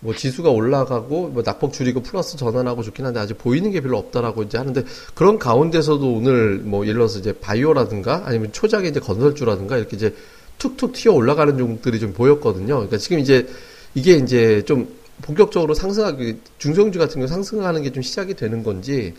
뭐 0.00 0.14
지수가 0.14 0.48
올라가고 0.50 1.28
뭐 1.28 1.42
낙폭 1.44 1.74
줄이고 1.74 2.00
플러스 2.02 2.38
전환하고 2.38 2.82
좋긴 2.82 3.04
한데 3.04 3.20
아직 3.20 3.36
보이는 3.36 3.70
게 3.70 3.82
별로 3.82 3.98
없다라고 3.98 4.44
이제 4.44 4.56
하는데 4.56 4.82
그런 5.14 5.38
가운데서도 5.38 6.10
오늘 6.10 6.56
뭐 6.56 6.84
예를 6.84 6.94
들어서 6.94 7.18
이제 7.18 7.32
바이오라든가 7.38 8.22
아니면 8.24 8.50
초작의 8.52 8.90
이제 8.90 8.98
건설주라든가 8.98 9.76
이렇게 9.76 9.96
이제 9.96 10.14
툭툭 10.58 10.94
튀어 10.94 11.12
올라가는 11.12 11.56
종목들이 11.58 12.00
좀 12.00 12.14
보였거든요. 12.14 12.76
그러니까 12.76 12.96
지금 12.96 13.18
이제 13.18 13.46
이게 13.94 14.14
이제 14.14 14.62
좀 14.64 14.88
본격적으로 15.20 15.74
상승하기 15.74 16.38
중성주 16.58 16.98
같은 16.98 17.16
경우 17.16 17.28
상승하는 17.28 17.82
게 17.82 17.90
좀 17.90 18.02
시작이 18.02 18.34
되는 18.34 18.62
건지 18.62 19.14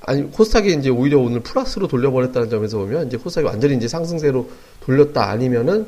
아니 0.00 0.30
코스닥이 0.30 0.74
이제 0.74 0.90
오히려 0.90 1.18
오늘 1.18 1.40
플러스로 1.40 1.88
돌려버렸다는 1.88 2.50
점에서 2.50 2.78
보면 2.78 3.08
이제 3.08 3.16
코스닥이 3.16 3.46
완전히 3.46 3.76
이제 3.76 3.88
상승세로 3.88 4.48
돌렸다 4.80 5.28
아니면은 5.30 5.86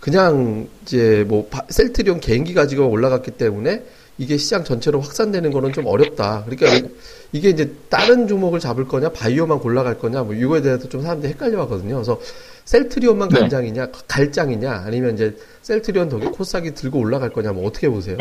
그냥 0.00 0.66
이제 0.82 1.24
뭐 1.28 1.48
셀트리온 1.68 2.18
개인기 2.20 2.54
가지고 2.54 2.88
올라갔기 2.88 3.32
때문에 3.32 3.84
이게 4.18 4.36
시장 4.36 4.64
전체로 4.64 5.00
확산되는 5.00 5.52
거는 5.52 5.72
좀 5.72 5.86
어렵다. 5.86 6.44
그러니까 6.44 6.88
이게 7.32 7.50
이제 7.50 7.72
다른 7.88 8.28
종목을 8.28 8.60
잡을 8.60 8.86
거냐, 8.86 9.10
바이오만 9.10 9.60
골라갈 9.60 9.98
거냐, 9.98 10.22
뭐 10.22 10.34
이거에 10.34 10.60
대해서 10.60 10.88
좀 10.88 11.02
사람들이 11.02 11.32
헷갈려 11.32 11.60
하거든요. 11.62 11.94
그래서 11.94 12.20
셀트리온만 12.64 13.28
네. 13.30 13.40
간장이냐, 13.40 13.90
갈장이냐, 14.08 14.82
아니면 14.86 15.14
이제 15.14 15.36
셀트리온 15.62 16.08
덕에 16.08 16.26
코스닥이 16.26 16.74
들고 16.74 16.98
올라갈 16.98 17.30
거냐, 17.30 17.52
뭐 17.52 17.66
어떻게 17.66 17.88
보세요? 17.88 18.18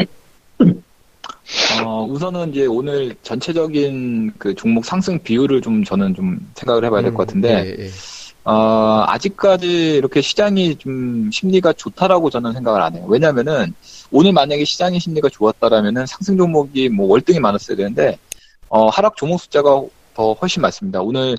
어, 1.83 2.05
우선은 2.05 2.51
이제 2.51 2.65
오늘 2.65 3.15
전체적인 3.23 4.33
그 4.37 4.55
종목 4.55 4.85
상승 4.85 5.19
비율을 5.19 5.61
좀 5.61 5.83
저는 5.83 6.15
좀 6.15 6.39
생각을 6.55 6.85
해봐야 6.85 7.01
될것 7.01 7.19
음, 7.19 7.25
같은데, 7.25 7.61
음, 7.61 7.65
예, 7.65 7.85
예. 7.85 7.89
어, 8.43 9.03
아직까지 9.07 9.95
이렇게 9.95 10.21
시장이 10.21 10.75
좀 10.77 11.29
심리가 11.31 11.73
좋다라고 11.73 12.29
저는 12.29 12.53
생각을 12.53 12.81
안 12.81 12.95
해요. 12.95 13.05
왜냐면은 13.07 13.73
오늘 14.11 14.33
만약에 14.33 14.63
시장의 14.65 14.99
심리가 14.99 15.29
좋았다라면은 15.29 16.05
상승 16.05 16.37
종목이 16.37 16.89
뭐 16.89 17.07
월등히 17.07 17.39
많았어야 17.39 17.77
되는데, 17.77 18.17
어, 18.69 18.87
하락 18.87 19.15
종목 19.17 19.39
숫자가 19.41 19.81
더 20.13 20.33
훨씬 20.33 20.61
많습니다. 20.61 21.01
오늘, 21.01 21.37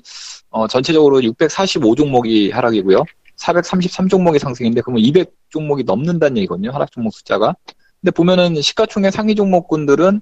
어, 0.49 0.67
전체적으로 0.67 1.21
645 1.23 1.95
종목이 1.95 2.51
하락이고요. 2.51 3.03
433 3.35 4.07
종목이 4.07 4.39
상승인데, 4.39 4.81
그러면 4.81 5.03
200 5.03 5.33
종목이 5.49 5.83
넘는다는 5.83 6.37
얘기거든요. 6.37 6.71
하락 6.71 6.91
종목 6.91 7.13
숫자가. 7.13 7.55
근데 8.03 8.11
보면은 8.11 8.61
시가총액 8.61 9.13
상위 9.13 9.33
종목군들은 9.33 10.21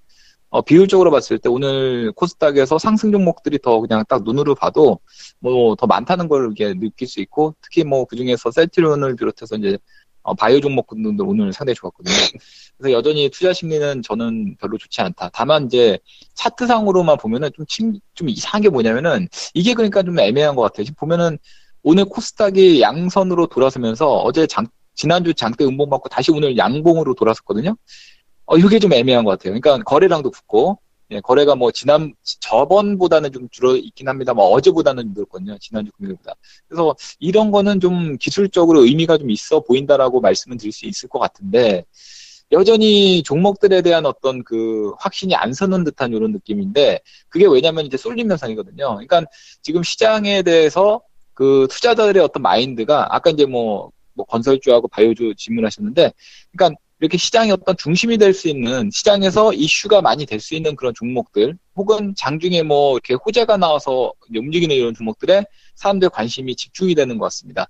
어, 0.51 0.61
비율적으로 0.61 1.09
봤을 1.11 1.39
때 1.39 1.49
오늘 1.49 2.11
코스닥에서 2.11 2.77
상승 2.77 3.11
종목들이 3.11 3.57
더 3.59 3.79
그냥 3.81 4.03
딱 4.07 4.23
눈으로 4.23 4.53
봐도 4.53 4.99
뭐 5.39 5.75
더 5.75 5.87
많다는 5.87 6.27
걸 6.27 6.43
이렇게 6.45 6.73
느낄 6.79 7.07
수 7.07 7.21
있고 7.21 7.55
특히 7.61 7.83
뭐 7.83 8.05
그 8.05 8.15
중에서 8.15 8.51
셀트리온을 8.51 9.15
비롯해서 9.15 9.55
이제 9.55 9.77
어, 10.23 10.35
바이오 10.35 10.59
종목군들 10.59 11.25
오늘 11.25 11.51
상당히 11.53 11.73
좋았거든요. 11.75 12.13
그래서 12.77 12.91
여전히 12.95 13.29
투자 13.29 13.53
심리는 13.53 14.03
저는 14.03 14.57
별로 14.59 14.77
좋지 14.77 15.01
않다. 15.01 15.31
다만 15.33 15.65
이제 15.65 15.97
차트상으로만 16.35 17.17
보면은 17.17 17.49
좀, 17.55 17.65
침, 17.67 17.99
좀 18.13 18.29
이상한 18.29 18.61
게 18.61 18.69
뭐냐면은 18.69 19.27
이게 19.55 19.73
그러니까 19.73 20.03
좀 20.03 20.19
애매한 20.19 20.55
것 20.55 20.61
같아요. 20.63 20.83
지금 20.85 20.95
보면은 20.99 21.39
오늘 21.81 22.05
코스닥이 22.05 22.81
양선으로 22.81 23.47
돌아서면서 23.47 24.17
어제 24.17 24.45
장, 24.45 24.67
지난주 24.95 25.33
장대 25.33 25.65
음봉 25.65 25.89
받고 25.89 26.09
다시 26.09 26.31
오늘 26.31 26.57
양봉으로 26.57 27.15
돌아섰거든요. 27.15 27.75
어, 28.45 28.57
이게 28.57 28.79
좀 28.79 28.93
애매한 28.93 29.23
것 29.23 29.31
같아요. 29.31 29.59
그러니까 29.59 29.83
거래량도 29.83 30.31
붙고, 30.31 30.79
예, 31.11 31.19
거래가 31.19 31.55
뭐 31.55 31.71
지난, 31.71 32.13
저번보다는 32.39 33.31
좀 33.31 33.49
줄어 33.49 33.75
있긴 33.75 34.07
합니다. 34.07 34.33
뭐 34.33 34.45
어제보다는 34.49 35.13
늘었거든요. 35.13 35.57
지난주 35.59 35.91
금요일보다. 35.93 36.33
그래서 36.67 36.95
이런 37.19 37.51
거는 37.51 37.79
좀 37.79 38.17
기술적으로 38.17 38.85
의미가 38.85 39.17
좀 39.17 39.29
있어 39.29 39.61
보인다라고 39.61 40.21
말씀을 40.21 40.57
드릴 40.57 40.71
수 40.71 40.85
있을 40.85 41.09
것 41.09 41.19
같은데, 41.19 41.85
여전히 42.53 43.23
종목들에 43.23 43.81
대한 43.81 44.05
어떤 44.05 44.43
그 44.43 44.91
확신이 44.99 45.35
안 45.35 45.53
서는 45.53 45.83
듯한 45.85 46.13
이런 46.13 46.31
느낌인데, 46.31 46.99
그게 47.29 47.45
왜냐면 47.45 47.85
이제 47.85 47.97
쏠림 47.97 48.29
현상이거든요. 48.29 48.95
그러니까 48.95 49.23
지금 49.61 49.83
시장에 49.83 50.41
대해서 50.41 51.01
그 51.33 51.67
투자자들의 51.69 52.21
어떤 52.21 52.43
마인드가 52.43 53.07
아까 53.15 53.29
이제 53.29 53.45
뭐 53.45 53.91
뭐 54.13 54.25
건설주하고 54.25 54.87
바이오주 54.87 55.33
질문하셨는데, 55.37 56.11
그러니까 56.51 56.79
이렇게 56.99 57.17
시장의 57.17 57.51
어떤 57.53 57.75
중심이 57.77 58.17
될 58.17 58.33
수 58.33 58.47
있는 58.47 58.89
시장에서 58.91 59.53
이슈가 59.53 60.01
많이 60.01 60.25
될 60.25 60.39
수 60.39 60.53
있는 60.55 60.75
그런 60.75 60.93
종목들 60.93 61.57
혹은 61.75 62.13
장중에 62.15 62.61
뭐 62.63 62.93
이렇게 62.93 63.15
호재가 63.15 63.57
나와서 63.57 64.13
움직이는 64.35 64.75
이런 64.75 64.93
종목들에 64.93 65.43
사람들의 65.75 66.11
관심이 66.11 66.55
집중이 66.55 66.93
되는 66.95 67.17
것 67.17 67.25
같습니다. 67.25 67.67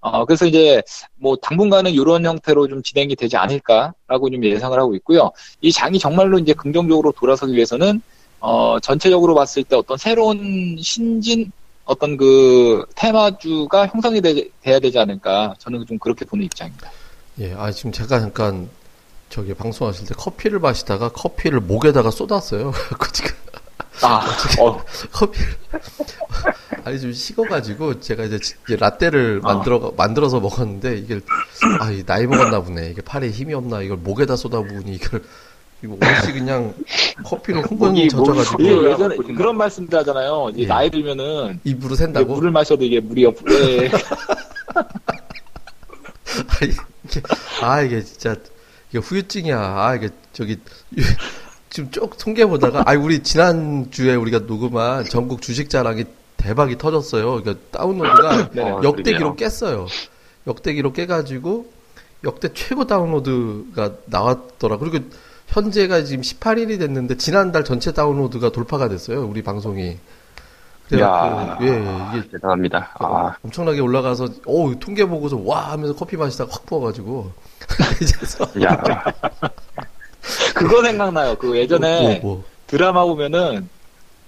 어, 0.00 0.24
그래서 0.24 0.46
이제 0.46 0.82
뭐 1.16 1.36
당분간은 1.36 1.92
이런 1.92 2.24
형태로 2.24 2.66
좀 2.68 2.82
진행이 2.82 3.14
되지 3.14 3.36
않을까라고 3.36 4.30
좀 4.30 4.44
예상을 4.44 4.76
하고 4.78 4.96
있고요. 4.96 5.30
이 5.60 5.70
장이 5.70 5.98
정말로 5.98 6.38
이제 6.38 6.52
긍정적으로 6.54 7.12
돌아서기 7.12 7.52
위해서는 7.54 8.02
어, 8.40 8.80
전체적으로 8.80 9.34
봤을 9.34 9.62
때 9.64 9.76
어떤 9.76 9.96
새로운 9.98 10.76
신진 10.80 11.52
어떤 11.84 12.16
그 12.16 12.84
테마주가 12.94 13.86
형성이 13.88 14.20
되, 14.20 14.48
돼야 14.60 14.78
되지 14.78 14.98
않을까 14.98 15.54
저는 15.58 15.84
좀 15.86 15.98
그렇게 15.98 16.24
보는 16.24 16.44
입장입니다. 16.44 16.90
예, 17.40 17.54
아 17.54 17.70
지금 17.70 17.92
제가 17.92 18.20
잠깐 18.20 18.68
저기 19.28 19.54
방송하실 19.54 20.06
때 20.08 20.14
커피를 20.14 20.58
마시다가 20.58 21.08
커피를 21.08 21.60
목에다가 21.60 22.10
쏟았어요. 22.10 22.72
그 22.98 23.12
지금 23.12 23.30
아, 24.02 24.24
어. 24.60 24.82
커피 25.12 25.40
아니 26.84 27.00
좀 27.00 27.12
식어가지고 27.12 28.00
제가 28.00 28.24
이제, 28.24 28.36
이제 28.36 28.76
라떼를 28.76 29.40
아. 29.44 29.54
만들어 29.54 29.92
만들어서 29.96 30.40
먹었는데 30.40 30.98
이게 30.98 31.20
아 31.80 31.90
나이 32.06 32.26
먹었나 32.26 32.60
보네. 32.60 32.90
이게 32.90 33.02
팔에 33.02 33.30
힘이 33.30 33.54
없나 33.54 33.80
이걸 33.82 33.96
목에다 33.98 34.36
쏟아부으니 34.36 34.94
이걸 34.94 35.22
이거 35.82 35.94
옷이 35.94 36.32
그냥 36.32 36.74
커피로 37.24 37.62
흥분 37.62 38.08
젖어가지고. 38.08 38.90
예전에 38.90 39.16
그런 39.16 39.56
말씀들 39.56 39.98
하잖아요. 39.98 40.50
이제 40.52 40.62
예. 40.62 40.66
나이 40.66 40.90
들면은 40.90 41.60
입으로 41.64 41.96
샌다고. 41.96 42.34
물을 42.34 42.50
마셔도 42.50 42.84
이게 42.84 43.00
물이 43.00 43.24
없. 43.26 43.36
예. 43.50 43.90
아 47.62 47.82
이게 47.82 48.02
진짜 48.02 48.36
이게 48.90 48.98
후유증이야. 48.98 49.58
아 49.58 49.94
이게 49.96 50.10
저기 50.32 50.58
지금 51.70 51.90
쭉 51.90 52.16
통계 52.18 52.46
보다가 52.46 52.84
아 52.86 52.92
우리 52.94 53.22
지난 53.22 53.90
주에 53.90 54.14
우리가 54.14 54.40
녹음한 54.40 55.04
전국 55.06 55.42
주식 55.42 55.68
자랑이 55.68 56.04
대박이 56.36 56.78
터졌어요. 56.78 57.42
그러니까 57.42 57.54
다운로드가 57.72 58.50
네, 58.54 58.62
역대기로 58.82 59.36
깼어요. 59.36 59.86
역대기로 60.46 60.92
깨가지고 60.92 61.70
역대 62.24 62.52
최고 62.52 62.86
다운로드가 62.86 63.96
나왔더라. 64.06 64.78
그리고 64.78 64.98
현재가 65.52 66.04
지금 66.04 66.22
18일이 66.22 66.78
됐는데 66.78 67.18
지난달 67.18 67.62
전체 67.62 67.92
다운로드가 67.92 68.50
돌파가 68.52 68.88
됐어요. 68.88 69.26
우리 69.26 69.42
방송이. 69.42 69.98
야, 70.98 71.58
예, 71.62 72.18
이게 72.18 72.28
대단합니다. 72.32 72.90
아. 72.98 73.34
엄청나게 73.42 73.80
올라가서 73.80 74.28
오 74.46 74.74
통계 74.78 75.06
보고서 75.06 75.40
와 75.42 75.72
하면서 75.72 75.94
커피 75.94 76.16
마시다가 76.16 76.52
확 76.52 76.66
부어가지고 76.66 77.32
이제서 78.02 78.44
야 78.62 78.76
그거 80.54 80.82
생각나요. 80.82 81.34
그 81.36 81.56
예전에 81.56 82.02
뭐, 82.02 82.10
뭐, 82.10 82.20
뭐. 82.22 82.44
드라마 82.66 83.04
보면은 83.04 83.68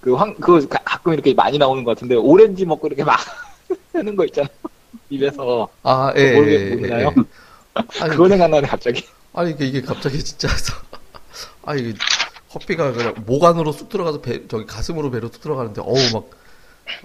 그 0.00 0.14
황, 0.14 0.34
그 0.34 0.66
가끔 0.68 1.12
이렇게 1.14 1.34
많이 1.34 1.58
나오는 1.58 1.84
것 1.84 1.92
같은데 1.92 2.14
오렌지 2.14 2.64
먹고 2.64 2.86
이렇게 2.86 3.04
막 3.04 3.18
하는 3.92 4.16
거 4.16 4.24
있잖아요. 4.26 4.50
입에서 5.10 5.68
아, 5.82 6.12
예, 6.16 6.34
모르겠, 6.34 6.74
모르나요? 6.76 7.12
예, 7.16 7.20
예. 7.20 8.02
아니, 8.02 8.10
그거 8.10 8.28
생각나네 8.28 8.68
갑자기. 8.68 9.04
아니 9.34 9.50
이게, 9.50 9.66
이게 9.66 9.80
갑자기 9.82 10.22
진짜 10.22 10.48
아 11.66 11.74
이게 11.74 11.94
커피가 12.50 12.92
그냥 12.92 13.14
목 13.26 13.44
안으로 13.44 13.72
쑥 13.72 13.88
들어가서 13.88 14.20
배 14.20 14.46
저기 14.48 14.66
가슴으로 14.66 15.10
배로 15.10 15.28
쑥 15.28 15.40
들어가는데 15.40 15.80
어우 15.80 16.12
막 16.12 16.30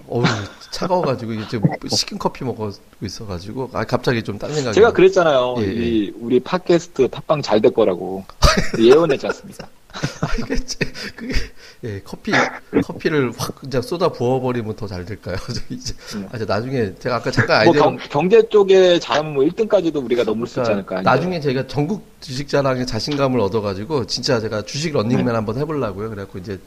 어우 0.08 0.24
차가워가지고 0.70 1.32
이제 1.34 1.60
식은 1.88 2.18
커피 2.18 2.44
먹고 2.44 2.70
있어가지고 3.02 3.70
아 3.72 3.84
갑자기 3.84 4.22
좀 4.22 4.38
딴 4.38 4.52
생각이 4.54 4.74
제가 4.74 4.92
그랬잖아요 4.92 5.56
예, 5.58 5.62
이 5.72 6.06
예. 6.08 6.12
우리 6.20 6.40
팟캐스트 6.40 7.08
탑방 7.08 7.42
잘될 7.42 7.72
거라고 7.72 8.24
예언했지 8.78 9.26
않습니까? 9.26 9.68
아, 10.20 10.28
이게, 10.38 10.54
그게, 11.16 11.34
예, 11.82 12.00
커피, 12.04 12.30
커피를 12.84 13.32
확 13.36 13.56
그냥 13.56 13.82
쏟아 13.82 14.08
부어버리면 14.08 14.76
더 14.76 14.86
잘 14.86 15.04
될까요? 15.04 15.34
이제, 15.68 15.94
네. 16.16 16.28
아, 16.30 16.38
저 16.38 16.44
나중에 16.44 16.94
제가 17.00 17.16
아까 17.16 17.30
잠깐 17.32 17.64
뭐 17.64 17.74
아이디어. 17.74 18.08
경, 18.08 18.30
제 18.30 18.48
쪽에 18.48 19.00
잘하면 19.00 19.34
뭐 19.34 19.42
1등까지도 19.42 20.04
우리가 20.04 20.22
넘을 20.22 20.46
수 20.46 20.60
있지 20.60 20.70
않을까. 20.70 21.02
나중에 21.02 21.40
제가 21.40 21.66
전국 21.66 22.06
주식 22.20 22.46
자랑에 22.48 22.86
자신감을 22.86 23.40
얻어가지고 23.40 24.06
진짜 24.06 24.38
제가 24.38 24.62
주식 24.62 24.92
런닝맨 24.92 25.26
네. 25.26 25.32
한번 25.32 25.58
해보려고요. 25.58 26.10
그래갖고 26.10 26.38
이제 26.38 26.60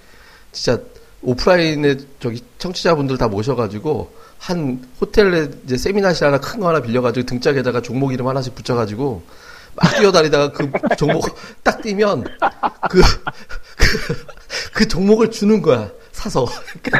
진짜 0.51 0.81
오프라인에 1.23 1.97
저기 2.19 2.41
청취자분들 2.57 3.17
다 3.17 3.27
모셔가지고 3.27 4.13
한 4.39 4.83
호텔에 4.99 5.49
이제 5.65 5.77
세미나실 5.77 6.25
하나 6.25 6.39
큰 6.39 6.59
거 6.59 6.67
하나 6.67 6.81
빌려가지고 6.81 7.25
등짝에다가 7.25 7.81
종목 7.81 8.13
이름 8.13 8.27
하나씩 8.27 8.53
붙여가지고 8.55 9.23
막 9.75 9.95
뛰어다니다가 9.97 10.51
그 10.51 10.69
종목 10.97 11.35
딱 11.63 11.81
뛰면 11.81 12.25
그, 12.89 13.01
그, 13.77 14.25
그 14.73 14.87
종목을 14.87 15.31
주는 15.31 15.61
거야. 15.61 15.89
사서. 16.11 16.45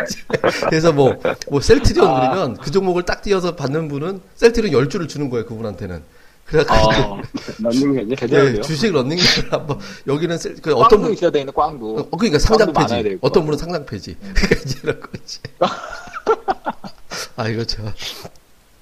그래서 0.70 0.92
뭐, 0.92 1.13
뭐 1.50 1.62
셀트리온 1.62 2.08
아. 2.08 2.20
그러면 2.32 2.58
그 2.58 2.72
종목을 2.72 3.03
딱 3.03 3.22
뛰어서 3.22 3.56
받는 3.56 3.88
분은 3.88 4.22
셀트리온 4.36 4.88
10주를 4.88 5.08
주는 5.08 5.30
거예요. 5.30 5.46
그분한테는. 5.46 6.01
그래가지고 6.46 7.02
어, 7.14 7.22
런닝맨이 7.60 8.16
네. 8.16 8.62
주식 8.62 8.92
런닝맨 8.92 9.24
한번 9.50 9.80
여기는 10.08 10.38
셀, 10.38 10.56
그 10.62 10.74
어떤 10.74 11.00
분분 11.00 11.14
있어야 11.14 11.32
되는 11.32 11.52
꽝도. 11.54 11.98
어, 12.00 12.10
그러니까 12.18 12.40
상장. 12.40 12.72
되고. 12.74 13.18
어떤 13.22 13.46
분은 13.46 13.58
상장 13.58 13.86
폐지. 13.86 14.16
그러니까 14.36 14.56
이제 14.66 14.80
이런 14.84 15.00
거지. 15.00 15.40
아 17.36 17.48
이거 17.48 17.64
제가 17.64 17.94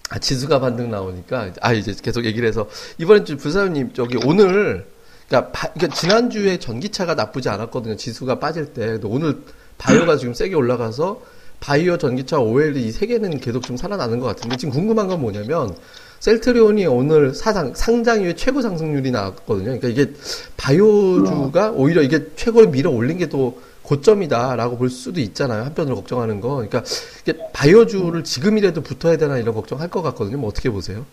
아 0.10 0.20
지수가 0.20 0.60
반등 0.60 0.91
나오니까 0.91 1.51
아 1.62 1.74
이제 1.74 1.94
계속 2.01 2.25
얘기를 2.25 2.48
해서 2.48 2.68
이번에 2.98 3.24
좀 3.24 3.38
부사님 3.38 3.94
저기 3.94 4.18
오늘 4.25 4.86
그러니까, 5.27 5.51
바- 5.53 5.72
그러니까 5.74 5.96
지난주에 5.96 6.60
전기차가 6.60 7.15
나쁘지 7.15 7.48
않았거든요. 7.50 7.96
지수가 7.96 8.39
빠질 8.39 8.74
때. 8.74 8.86
근데 8.88 9.08
오늘 9.08 9.41
바이오가 9.77 10.18
지금 10.18 10.34
세게 10.34 10.56
올라가서 10.56 11.22
바이오 11.62 11.98
전기차 11.98 12.39
OLED 12.39 12.82
이 12.88 12.91
세 12.91 13.06
개는 13.06 13.39
계속 13.39 13.63
좀 13.63 13.77
살아나는 13.77 14.20
것 14.20 14.25
같은데 14.27 14.58
지금 14.58 14.74
궁금한 14.74 15.08
건 15.08 15.22
뭐냐면 15.22 15.75
셀트리온이 16.21 16.85
오늘 16.85 17.33
사상 17.33 17.73
상장 17.73 18.21
이후에 18.21 18.35
최고 18.35 18.61
상승률이 18.61 19.09
나왔거든요. 19.09 19.77
그러니까 19.79 19.87
이게 19.87 20.13
바이오주가 20.55 21.71
오히려 21.71 22.01
이게 22.03 22.27
최고로 22.35 22.69
밀어 22.69 22.91
올린 22.91 23.17
게 23.17 23.27
또 23.27 23.59
고점이다라고 23.83 24.77
볼 24.77 24.89
수도 24.89 25.19
있잖아요. 25.19 25.63
한편으로 25.63 25.95
걱정하는 25.95 26.39
거. 26.39 26.55
그러니까 26.55 26.83
이게 27.21 27.37
바이오주를 27.51 28.23
지금이라도 28.23 28.81
붙어야 28.81 29.17
되나 29.17 29.37
이런 29.37 29.55
걱정할 29.55 29.89
것 29.89 30.01
같거든요. 30.01 30.37
뭐 30.37 30.49
어떻게 30.49 30.69
보세요? 30.69 31.05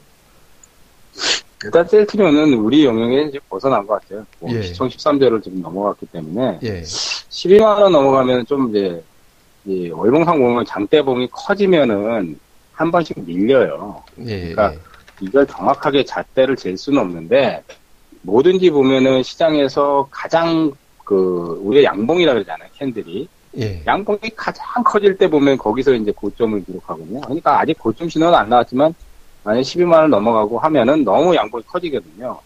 일단 1.64 1.88
셀트리온은 1.88 2.54
우리 2.54 2.84
영역에 2.84 3.22
이제 3.28 3.40
벗어난 3.48 3.86
것 3.86 4.00
같아요. 4.00 4.26
뭐 4.38 4.52
예. 4.52 4.62
시총 4.62 4.88
13조를 4.88 5.42
지금 5.42 5.62
넘어갔기 5.62 6.06
때문에 6.06 6.58
예. 6.62 6.82
12만 6.82 7.62
원 7.80 7.92
넘어가면 7.92 8.46
좀 8.46 8.68
이제 8.70 9.02
이 9.64 9.88
월봉상공을 9.90 10.64
장대봉이 10.66 11.28
커지면은 11.32 12.38
한 12.72 12.90
번씩 12.90 13.24
밀려요. 13.24 14.02
예. 14.26 14.52
그러니까 14.52 14.74
이걸 15.20 15.46
정확하게 15.46 16.04
잣대를 16.04 16.56
잴 16.56 16.76
수는 16.76 17.00
없는데 17.00 17.62
뭐든지 18.22 18.70
보면은 18.70 19.22
시장에서 19.22 20.08
가장 20.10 20.72
그 21.04 21.60
우리가 21.62 21.84
양봉이라 21.84 22.34
그러잖아요 22.34 22.68
캔들이 22.74 23.28
예. 23.56 23.82
양봉이 23.86 24.30
가장 24.36 24.82
커질 24.84 25.16
때 25.16 25.28
보면 25.28 25.56
거기서 25.58 25.94
이제 25.94 26.12
고점을 26.12 26.64
기록하거든요. 26.64 27.20
그러니까 27.22 27.60
아직 27.60 27.78
고점 27.78 28.08
신호는 28.08 28.36
안 28.36 28.48
나왔지만 28.48 28.94
만약 29.42 29.60
12만 29.60 29.92
원 30.00 30.10
넘어가고 30.10 30.58
하면은 30.58 31.04
너무 31.04 31.34
양봉이 31.34 31.64
커지거든요. 31.66 32.38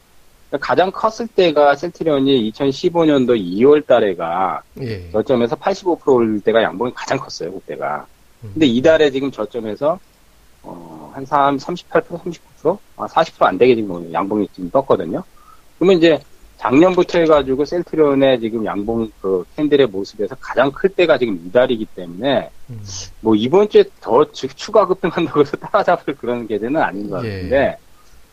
그러니까 0.49 0.67
가장 0.67 0.91
컸을 0.91 1.29
때가 1.35 1.75
셀트리온이 1.75 2.53
2015년도 2.53 3.41
2월 3.41 3.87
달에가 3.87 4.63
예. 4.81 5.11
저점에서 5.11 5.57
85%올 5.57 6.41
때가 6.41 6.63
양봉이 6.63 6.93
가장 6.95 7.19
컸어요, 7.19 7.53
그때가. 7.53 8.07
음. 8.45 8.51
근데 8.53 8.67
이달에 8.67 9.11
지금 9.11 9.31
저점에서, 9.31 9.99
어, 10.63 11.11
한 11.15 11.25
3, 11.25 11.57
38%, 11.57 12.05
39%? 12.07 12.79
아, 12.97 13.07
40%안 13.07 13.59
되게 13.59 13.75
지금 13.75 14.13
양봉이 14.13 14.49
지금 14.53 14.71
떴거든요. 14.71 15.23
그러면 15.79 15.99
이제 15.99 16.19
작년부터 16.59 17.19
해가지고 17.19 17.65
셀트리온의 17.65 18.39
지금 18.41 18.65
양봉 18.65 19.11
그 19.21 19.45
캔들의 19.57 19.89
모습에서 19.89 20.37
가장 20.37 20.71
클 20.71 20.89
때가 20.91 21.19
지금 21.19 21.43
이달이기 21.47 21.87
때문에 21.97 22.51
음. 22.71 22.81
뭐 23.21 23.35
이번 23.35 23.69
주에 23.69 23.85
더 24.01 24.31
주- 24.31 24.47
추가 24.55 24.87
급등한다고 24.87 25.41
해서 25.41 25.57
따라잡을 25.59 26.15
그런 26.17 26.47
계제는 26.47 26.81
아닌 26.81 27.11
것 27.11 27.25
예. 27.25 27.31
같은데 27.33 27.77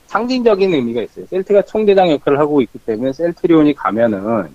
상징적인 0.06 0.74
의미가 0.74 1.02
있어요. 1.04 1.26
셀트가 1.28 1.64
총대장 1.64 2.10
역할을 2.12 2.40
하고 2.40 2.62
있기 2.62 2.78
때문에 2.80 3.14
셀트리온이 3.14 3.74
가면은 3.74 4.54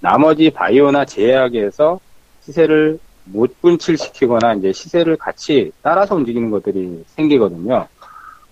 나머지 0.00 0.50
바이오나 0.50 1.06
제약에서 1.06 1.98
시세를 2.42 2.98
못 3.26 3.60
분칠시키거나 3.60 4.54
이제 4.54 4.72
시세를 4.72 5.16
같이 5.16 5.72
따라서 5.82 6.14
움직이는 6.14 6.50
것들이 6.50 7.04
생기거든요. 7.08 7.86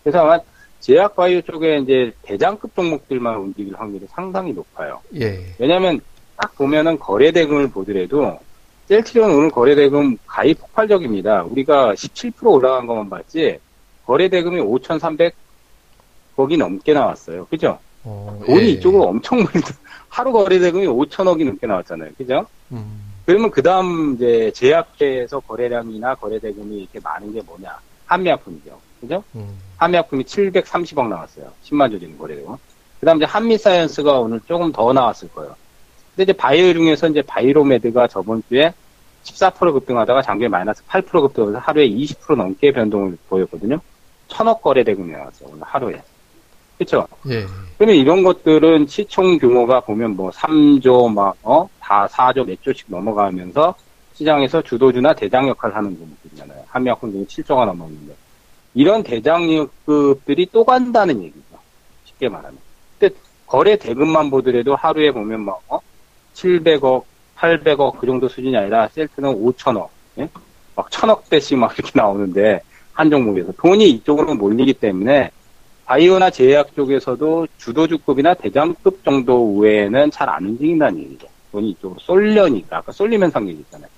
그래서 0.03 0.21
아마 0.21 0.39
제약 0.81 1.17
바이오 1.17 1.41
쪽에 1.43 1.79
이제 1.79 2.13
대장급 2.23 2.75
종목들만 2.75 3.37
움직일 3.37 3.75
확률이 3.77 4.07
상당히 4.11 4.53
높아요. 4.53 5.01
예. 5.19 5.41
왜냐하면 5.59 6.01
딱 6.37 6.55
보면은 6.57 6.99
거래 6.99 7.31
대금을 7.33 7.71
보더라도 7.71 8.39
셀트리온 8.89 9.31
오늘 9.31 9.51
거래 9.51 9.75
대금 9.75 10.17
가히 10.27 10.53
폭발적입니다. 10.53 11.45
우리가 11.45 11.95
17% 11.95 12.45
올라간 12.53 12.87
것만 12.87 13.09
봤지 13.09 13.59
거래 14.05 14.29
대금이 14.29 14.61
5,300억이 14.61 15.33
넘게 16.59 16.93
나왔어요. 16.93 17.47
그죠? 17.47 17.79
어, 18.03 18.39
돈이 18.45 18.61
예. 18.65 18.69
이쪽으로 18.73 19.05
엄청 19.05 19.39
많이 19.39 19.53
들- 19.63 19.75
하루 20.11 20.33
거래 20.33 20.59
대금이 20.59 20.87
5천억이 20.87 21.45
넘게 21.47 21.67
나왔잖아요. 21.67 22.11
그죠? 22.19 22.47
음. 22.73 23.14
그러면 23.27 23.51
그 23.51 23.63
다음 23.63 24.15
이제 24.15 24.51
제약회에서 24.55 25.41
거래량이나 25.41 26.15
거래 26.17 26.39
대금이 26.39 26.83
이렇게 26.83 27.01
많은 27.01 27.33
게 27.33 27.41
뭐냐? 27.43 27.79
한미약품이죠. 28.07 28.79
그죠? 29.01 29.25
음. 29.35 29.59
한미약품이 29.79 30.25
730억 30.25 31.09
나왔어요. 31.09 31.51
10만 31.65 31.91
조진 31.91 32.19
거래되고. 32.19 32.59
그 33.01 33.07
다음 33.07 33.17
이제 33.17 33.25
한미사이언스가 33.25 34.21
오늘 34.21 34.41
조금 34.47 34.73
더 34.73 34.93
나왔을 34.93 35.29
거예요. 35.29 35.55
근데 36.15 36.25
이제 36.25 36.33
바이오 36.33 36.73
중에서 36.75 37.09
이제 37.09 37.23
바이로메드가 37.23 38.09
저번 38.09 38.43
주에 38.49 38.73
14% 39.25 39.73
급등하다가 39.73 40.23
장기에 40.23 40.49
마이너스 40.49 40.85
8% 40.85 41.09
급등해서 41.23 41.59
하루에 41.59 41.89
20% 41.89 42.37
넘게 42.37 42.73
변동을 42.73 43.17
보였거든요. 43.29 43.81
천억 44.29 44.63
거래 44.63 44.85
대금이 44.85 45.13
나왔어요. 45.13 45.49
오늘 45.53 45.63
하루에. 45.65 46.03
그쵸? 46.79 47.07
예. 47.29 47.47
그러면 47.79 47.97
이런 47.97 48.23
것들은 48.23 48.87
시총 48.87 49.39
규모가 49.39 49.81
보면 49.81 50.17
뭐 50.17 50.31
3조 50.31 51.13
막, 51.13 51.37
어? 51.43 51.69
다 51.81 52.07
4조 52.07 52.47
몇 52.47 52.63
조씩 52.63 52.87
넘어가면서 52.89 53.75
시장에서 54.15 54.63
주도주나 54.63 55.15
대장 55.15 55.49
역할을 55.49 55.75
하는 55.75 55.97
종목들이잖아요. 55.97 56.65
한미약품 56.69 57.13
중에 57.13 57.25
7조가 57.25 57.67
넘었는데. 57.67 58.15
이런 58.75 59.03
대장급들이 59.03 60.49
또 60.53 60.65
간다는 60.65 61.23
얘기죠. 61.23 61.41
쉽게 62.05 62.29
말하면. 62.29 62.59
근데 62.99 63.15
거래 63.47 63.77
대금만 63.77 64.31
보더라도 64.31 64.75
하루에 64.75 65.11
보면 65.11 65.45
막, 65.45 65.61
어? 65.69 65.81
700억, 66.35 67.05
800억 67.37 67.99
그 67.99 68.07
정도 68.07 68.29
수준이 68.29 68.57
아니라 68.57 68.89
셀트는 68.89 69.33
5천억, 69.33 69.89
예? 70.19 70.29
막 70.75 70.91
천억대씩 70.91 71.59
막 71.59 71.73
이렇게 71.79 71.93
나오는데, 71.95 72.61
한 72.93 73.11
종목에서. 73.11 73.53
돈이 73.53 73.91
이쪽으로 73.91 74.35
몰리기 74.35 74.75
때문에 74.75 75.31
바이오나 75.85 76.31
제약 76.31 76.75
쪽에서도 76.75 77.47
주도주급이나 77.59 78.35
대장급 78.35 79.05
정도 79.05 79.57
외에는 79.59 80.11
잘 80.11 80.29
안 80.29 80.45
움직인다는 80.47 80.99
얘기죠. 81.01 81.27
돈이 81.53 81.71
이쪽으로 81.71 82.01
쏠려니까. 82.01 82.79
아까 82.79 82.91
쏠림 82.91 83.23
현상 83.23 83.47
얘기했잖아요. 83.49 83.89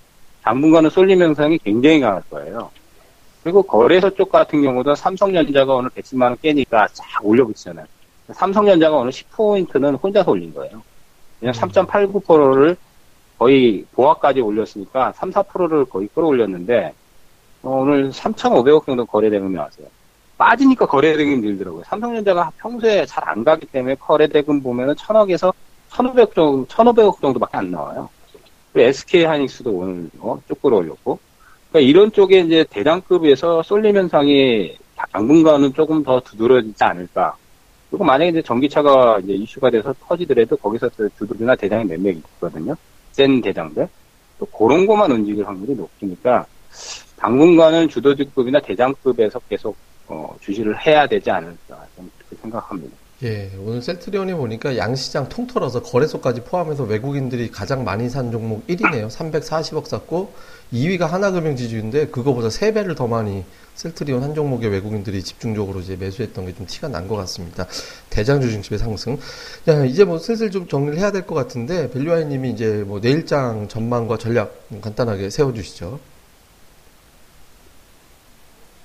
당분간은 0.43 0.91
쏠림 0.91 1.23
현상이 1.23 1.59
굉장히 1.59 2.01
강할 2.01 2.23
거예요. 2.29 2.71
그리고 3.43 3.63
거래소 3.63 4.11
쪽 4.11 4.31
같은 4.33 4.63
경우도 4.63 4.95
삼성전자가 4.97 5.75
오늘 5.75 5.91
110만 5.91 6.23
원 6.23 6.37
깨니까 6.43 6.89
쫙 6.93 7.05
올려붙이잖아요. 7.23 7.87
삼성전자가 8.33 8.97
오늘 8.97 9.13
10포인트는 9.13 10.03
혼자서 10.03 10.33
올린 10.33 10.53
거예요. 10.53 10.83
그냥 11.39 11.55
3.89%를 11.55 12.77
거의 13.39 13.85
보합까지 13.93 14.41
올렸으니까 14.41 15.13
3, 15.13 15.31
4%를 15.31 15.85
거의 15.85 16.09
끌어올렸는데 16.09 16.93
어, 17.63 17.71
오늘 17.83 18.11
3,500억 18.11 18.87
정도 18.87 19.07
거래대금이 19.07 19.55
나왔어요. 19.55 19.87
빠지니까 20.39 20.87
거래대금이 20.87 21.39
늘더라고요. 21.39 21.83
삼성전자가 21.87 22.51
평소에 22.59 23.07
잘 23.07 23.27
안 23.29 23.43
가기 23.45 23.67
때문에 23.67 23.95
거래대금 23.97 24.63
보면은 24.63 24.95
1,000억에서 24.95 25.53
1,500억 25.91 26.35
정도, 26.35 26.67
1,500억 26.67 27.21
정도밖에 27.21 27.57
안 27.59 27.71
나와요. 27.71 28.09
SK 28.75 29.25
하이닉스도 29.25 29.71
오늘 29.71 30.11
어, 30.21 30.39
쭉 30.47 30.61
끌어올렸고. 30.61 31.19
그러니까 31.71 31.89
이런 31.89 32.13
쪽에 32.13 32.41
이제 32.41 32.65
대량급에서 32.71 33.63
쏠림 33.63 33.97
현상이 33.97 34.77
당분간은 35.13 35.73
조금 35.75 36.03
더 36.03 36.21
두드러지지 36.21 36.83
않을까. 36.85 37.35
그리고 37.91 38.05
만약에 38.05 38.31
이제 38.31 38.43
전기차가 38.43 39.21
이제 39.21 39.33
이슈가 39.33 39.71
돼서 39.71 39.95
터지더라도 40.07 40.57
거기서 40.57 40.91
또 40.97 41.09
주도주나 41.19 41.57
대장이 41.57 41.85
몇 41.87 41.99
명 42.01 42.15
있거든요. 42.17 42.75
센 43.13 43.41
대장들. 43.41 43.89
또 44.39 44.47
그런 44.47 44.87
것만 44.87 45.11
움직일 45.11 45.47
확률이 45.47 45.75
높으니까 45.75 46.45
당분간은 47.17 47.89
주도주급이나 47.89 48.61
대장급에서 48.61 49.39
계속 49.49 49.77
어, 50.09 50.37
주시를 50.41 50.87
해야 50.87 51.07
되지 51.07 51.31
않을까 51.31 51.87
생각합니다. 52.43 52.97
예, 53.23 53.51
오늘 53.59 53.81
셀트리온이 53.81 54.35
보니까 54.35 54.77
양시장 54.77 55.31
통틀어서 55.31 55.83
거래소까지 55.83 56.43
포함해서 56.43 56.85
외국인들이 56.85 57.51
가장 57.51 57.83
많이 57.83 58.11
산 58.11 58.31
종목 58.31 58.67
1위네요. 58.67 59.09
340억 59.09 59.87
샀고 59.87 60.35
2위가 60.75 61.07
하나금융지주인데 61.07 62.09
그거보다 62.09 62.49
3배를 62.49 62.95
더 62.95 63.07
많이 63.07 63.43
셀트리온 63.75 64.23
한 64.23 64.35
종목에 64.35 64.67
외국인들이 64.67 65.23
집중적으로 65.23 65.81
이제 65.81 65.97
매수했던 65.97 66.45
게 66.47 66.53
좀 66.53 66.67
티가 66.67 66.89
난 66.89 67.09
것 67.09 67.17
같습니다. 67.17 67.67
대장주 68.11 68.51
중심의 68.51 68.79
상승. 68.79 69.19
자, 69.65 69.85
이제 69.87 70.05
뭐 70.05 70.19
슬슬 70.19 70.51
좀 70.51 70.69
정리를 70.69 70.99
해야 70.99 71.11
될 71.11 71.23
것 71.27 71.35
같은데 71.35 71.91
벨류아이 71.91 72.27
님이 72.27 72.51
이제 72.51 72.85
뭐 72.87 73.01
내일장 73.01 73.67
전망과 73.69 74.19
전략 74.19 74.61
간단하게 74.83 75.31
세워주시죠. 75.31 75.99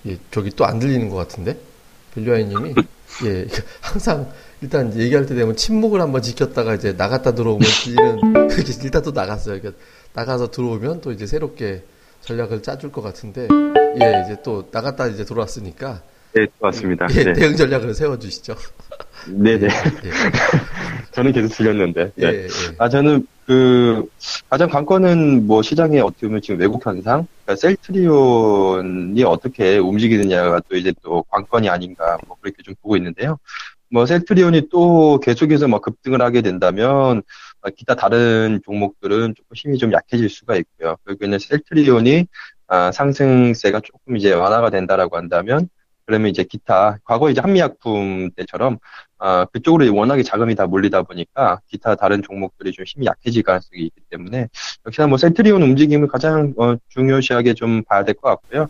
예, 0.08 0.18
저기 0.32 0.50
또 0.52 0.66
안 0.66 0.80
들리는 0.80 1.10
것 1.10 1.16
같은데? 1.16 1.58
벨류아이 2.14 2.46
님이 2.46 2.74
예, 3.26 3.46
항상 3.82 4.32
일단 4.62 4.96
얘기할 4.98 5.26
때 5.26 5.36
되면 5.36 5.56
침묵을 5.56 6.02
한번 6.02 6.22
지켰다가 6.22 6.76
이제 6.76 6.94
나갔다 6.94 7.34
들어오면 7.34 7.68
들리는 7.84 8.20
일단 8.84 9.02
또 9.02 9.12
나갔어요. 9.12 9.60
그러니까 9.60 9.82
나가서 10.14 10.52
들어오면 10.52 11.02
또 11.02 11.12
이제 11.12 11.26
새롭게 11.26 11.84
전략을 12.22 12.62
짜줄 12.62 12.92
것 12.92 13.02
같은데 13.02 13.48
예, 14.02 14.24
이제 14.26 14.38
또 14.44 14.68
나갔다 14.72 15.08
이제 15.08 15.26
들어왔으니까 15.26 16.02
네, 16.34 16.48
맞습니다. 16.60 17.08
예, 17.16 17.24
네. 17.24 17.34
대응 17.34 17.56
전략을 17.56 17.94
세워주시죠. 17.94 18.56
네네. 19.28 19.66
예, 19.66 19.70
저는 21.12 21.32
계속 21.34 21.50
들렸는데. 21.56 22.12
예, 22.20 22.32
네. 22.32 22.44
예, 22.44 22.48
아, 22.78 22.88
저는 22.88 23.28
그, 23.52 24.08
가장 24.50 24.70
관건은 24.70 25.46
뭐 25.46 25.62
시장에 25.62 26.00
어떻게 26.00 26.26
보면 26.26 26.42
지금 26.42 26.58
외국 26.58 26.86
현상, 26.86 27.28
그러니까 27.44 27.60
셀트리온이 27.60 29.22
어떻게 29.26 29.78
움직이느냐가 29.78 30.62
또 30.70 30.78
이제 30.78 30.94
또 31.02 31.24
관건이 31.24 31.68
아닌가, 31.68 32.18
뭐 32.28 32.38
그렇게 32.40 32.64
좀 32.64 32.74
보고 32.82 32.96
있는데요. 32.96 33.38
뭐 33.90 34.06
셀트리온이 34.06 34.70
또 34.72 35.20
계속해서 35.20 35.68
뭐 35.68 35.82
급등을 35.82 36.22
하게 36.22 36.42
된다면, 36.42 37.24
아, 37.62 37.70
기타 37.70 37.96
다른 37.96 38.62
종목들은 38.64 39.36
조금 39.36 39.54
힘이 39.54 39.78
좀 39.78 39.92
약해질 39.92 40.30
수가 40.30 40.56
있고요. 40.56 40.96
결국에는 41.06 41.38
셀트리온이 41.38 42.28
아, 42.68 42.94
상승세가 42.94 43.82
조금 43.82 44.16
이제 44.16 44.32
완화가 44.32 44.70
된다라고 44.70 45.18
한다면, 45.18 45.68
그러면 46.06 46.30
이제 46.30 46.46
기타, 46.46 47.00
과거 47.04 47.30
이제 47.30 47.42
한미약품 47.42 48.32
때처럼 48.38 48.78
아, 49.24 49.46
그쪽으로 49.54 49.94
워낙에 49.96 50.24
자금이 50.24 50.56
다 50.56 50.66
몰리다 50.66 51.04
보니까 51.04 51.60
기타 51.70 51.94
다른 51.96 52.24
종목들이 52.24 52.72
좀 52.72 52.86
힘이 52.88 53.06
약해질 53.06 53.44
가능성이 53.44 53.84
있기 53.84 54.02
때문에 54.10 54.48
역시나 54.88 55.06
뭐 55.08 55.18
센트리온 55.20 55.62
움직임을 55.62 56.08
가장 56.08 56.54
어, 56.58 56.76
중요시하게 56.90 57.54
좀 57.54 57.84
봐야 57.84 58.04
될 58.04 58.16
것 58.16 58.30
같고요. 58.30 58.68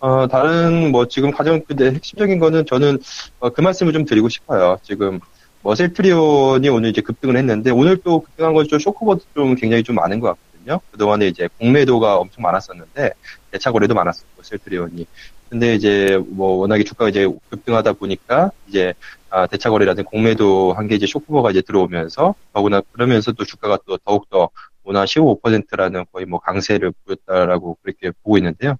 어, 0.00 0.26
다른 0.28 0.90
뭐 0.90 1.06
지금 1.06 1.30
가장 1.30 1.62
근데 1.66 1.92
핵심적인 1.92 2.38
거는 2.38 2.64
저는 2.66 2.98
어, 3.40 3.50
그 3.50 3.60
말씀을 3.60 3.92
좀 3.92 4.04
드리고 4.06 4.28
싶어요. 4.30 4.78
지금 4.82 5.20
뭐 5.62 5.74
셀트리온이 5.74 6.68
오늘 6.70 6.90
이제 6.90 7.00
급등을 7.02 7.36
했는데 7.36 7.70
오늘 7.70 7.98
또 7.98 8.20
급등한 8.20 8.54
건 8.54 8.66
좀 8.68 8.78
쇼크버드 8.78 9.24
좀 9.34 9.54
굉장히 9.54 9.82
좀 9.82 9.96
많은 9.96 10.20
것 10.20 10.28
같 10.28 10.36
거든요. 10.64 10.80
그동안에 10.90 11.28
이제 11.28 11.48
공매도가 11.58 12.16
엄청 12.16 12.42
많았었는데 12.42 13.12
대차 13.50 13.70
거래도 13.70 13.94
많았었고 13.94 14.42
셀트리온이 14.42 15.06
근데 15.48 15.74
이제 15.74 16.20
뭐 16.28 16.56
워낙에 16.56 16.82
주가가 16.82 17.10
이제 17.10 17.28
급등하다 17.50 17.92
보니까 17.94 18.50
이제 18.68 18.94
아, 19.30 19.46
대차 19.46 19.70
거래라든지 19.70 20.04
공매도 20.06 20.72
한 20.72 20.88
게 20.88 20.96
이제 20.96 21.06
쇼크버가 21.06 21.50
이제 21.50 21.60
들어오면서 21.62 22.34
더구나 22.52 22.80
그러면서 22.92 23.32
또 23.32 23.44
주가가 23.44 23.78
또 23.86 23.96
더욱더 23.98 24.50
원화 24.82 25.04
15%라는 25.04 26.04
거의 26.12 26.26
뭐 26.26 26.40
강세를 26.40 26.92
보였다라고 27.06 27.78
그렇게 27.82 28.10
보고 28.22 28.36
있는데요. 28.38 28.76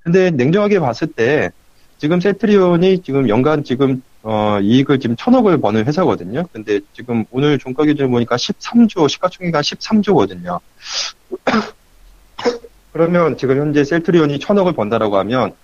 근데 0.00 0.30
냉정하게 0.30 0.78
봤을 0.80 1.08
때 1.08 1.50
지금 1.98 2.20
세트리온이 2.20 3.02
지금 3.02 3.28
연간 3.28 3.64
지금 3.64 4.02
어 4.30 4.60
이익을 4.60 5.00
지금 5.00 5.16
천억을 5.16 5.58
버는 5.58 5.86
회사거든요. 5.86 6.44
근데 6.52 6.80
지금 6.92 7.24
오늘 7.30 7.58
종가 7.58 7.86
기준을 7.86 8.10
보니까 8.10 8.36
13조 8.36 9.08
시가총액이 9.08 9.54
한 9.54 9.62
13조거든요. 9.62 10.60
그러면 12.92 13.38
지금 13.38 13.58
현재 13.58 13.84
셀트리온이 13.84 14.38
천억을 14.38 14.74
번다라고 14.74 15.16
하면 15.16 15.54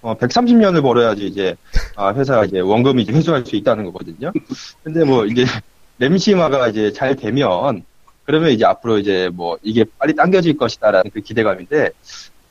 어, 0.00 0.16
130년을 0.16 0.80
벌어야지 0.80 1.26
이제, 1.26 1.56
아, 1.96 2.14
회사가 2.14 2.44
이제 2.46 2.60
원금이 2.60 3.02
이제 3.02 3.12
회수할 3.12 3.44
수 3.44 3.56
있다는 3.56 3.84
거거든요. 3.86 4.32
근데 4.84 5.04
뭐 5.04 5.26
이제, 5.26 5.44
램시마가 5.98 6.68
이제 6.68 6.92
잘 6.92 7.16
되면, 7.16 7.82
그러면 8.24 8.50
이제 8.50 8.64
앞으로 8.64 8.98
이제 8.98 9.28
뭐 9.34 9.58
이게 9.62 9.84
빨리 9.98 10.14
당겨질 10.14 10.56
것이다라는 10.56 11.10
그 11.12 11.20
기대감인데, 11.20 11.90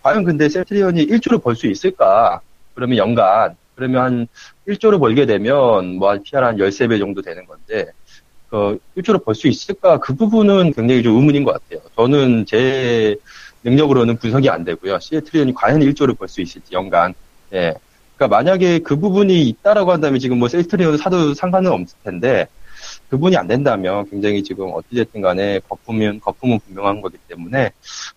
과연 0.03 0.25
근데 0.25 0.49
셀트리온이 0.49 1.07
1조를 1.07 1.41
벌 1.41 1.55
수 1.55 1.67
있을까? 1.67 2.41
그러면 2.75 2.97
연간, 2.97 3.55
그러면 3.77 4.03
한 4.03 4.27
1조를 4.67 4.99
벌게 4.99 5.25
되면 5.25 5.97
뭐 5.97 6.09
한 6.11 6.23
PR 6.23 6.43
한 6.43 6.57
13배 6.57 6.99
정도 6.99 7.21
되는 7.21 7.45
건데, 7.45 7.91
그 8.47 8.79
1조를 8.97 9.23
벌 9.25 9.35
수 9.35 9.47
있을까? 9.47 9.99
그 9.99 10.15
부분은 10.15 10.73
굉장히 10.73 11.03
좀 11.03 11.15
의문인 11.17 11.43
것 11.43 11.53
같아요. 11.53 11.87
저는 11.95 12.45
제 12.47 13.15
능력으로는 13.63 14.17
분석이 14.19 14.49
안 14.49 14.63
되고요. 14.65 14.99
셀트리온이 15.01 15.53
과연 15.55 15.81
1조를 15.81 16.17
벌 16.17 16.27
수 16.27 16.41
있을지, 16.41 16.73
연간. 16.73 17.13
예. 17.53 17.73
그러니까 18.15 18.37
만약에 18.37 18.79
그 18.79 18.97
부분이 18.99 19.43
있다라고 19.49 19.91
한다면 19.91 20.19
지금 20.19 20.39
뭐 20.39 20.47
셀트리온 20.49 20.97
사도 20.97 21.33
상관은 21.35 21.71
없을 21.71 21.97
텐데 22.03 22.47
그분이 23.09 23.37
안 23.37 23.47
된다면 23.47 24.09
굉장히 24.09 24.43
지금 24.43 24.69
어찌됐든 24.73 25.21
간에 25.21 25.59
거품은 25.67 26.19
거품은 26.19 26.59
분명한 26.59 27.01
거기 27.01 27.17
때문에 27.27 27.71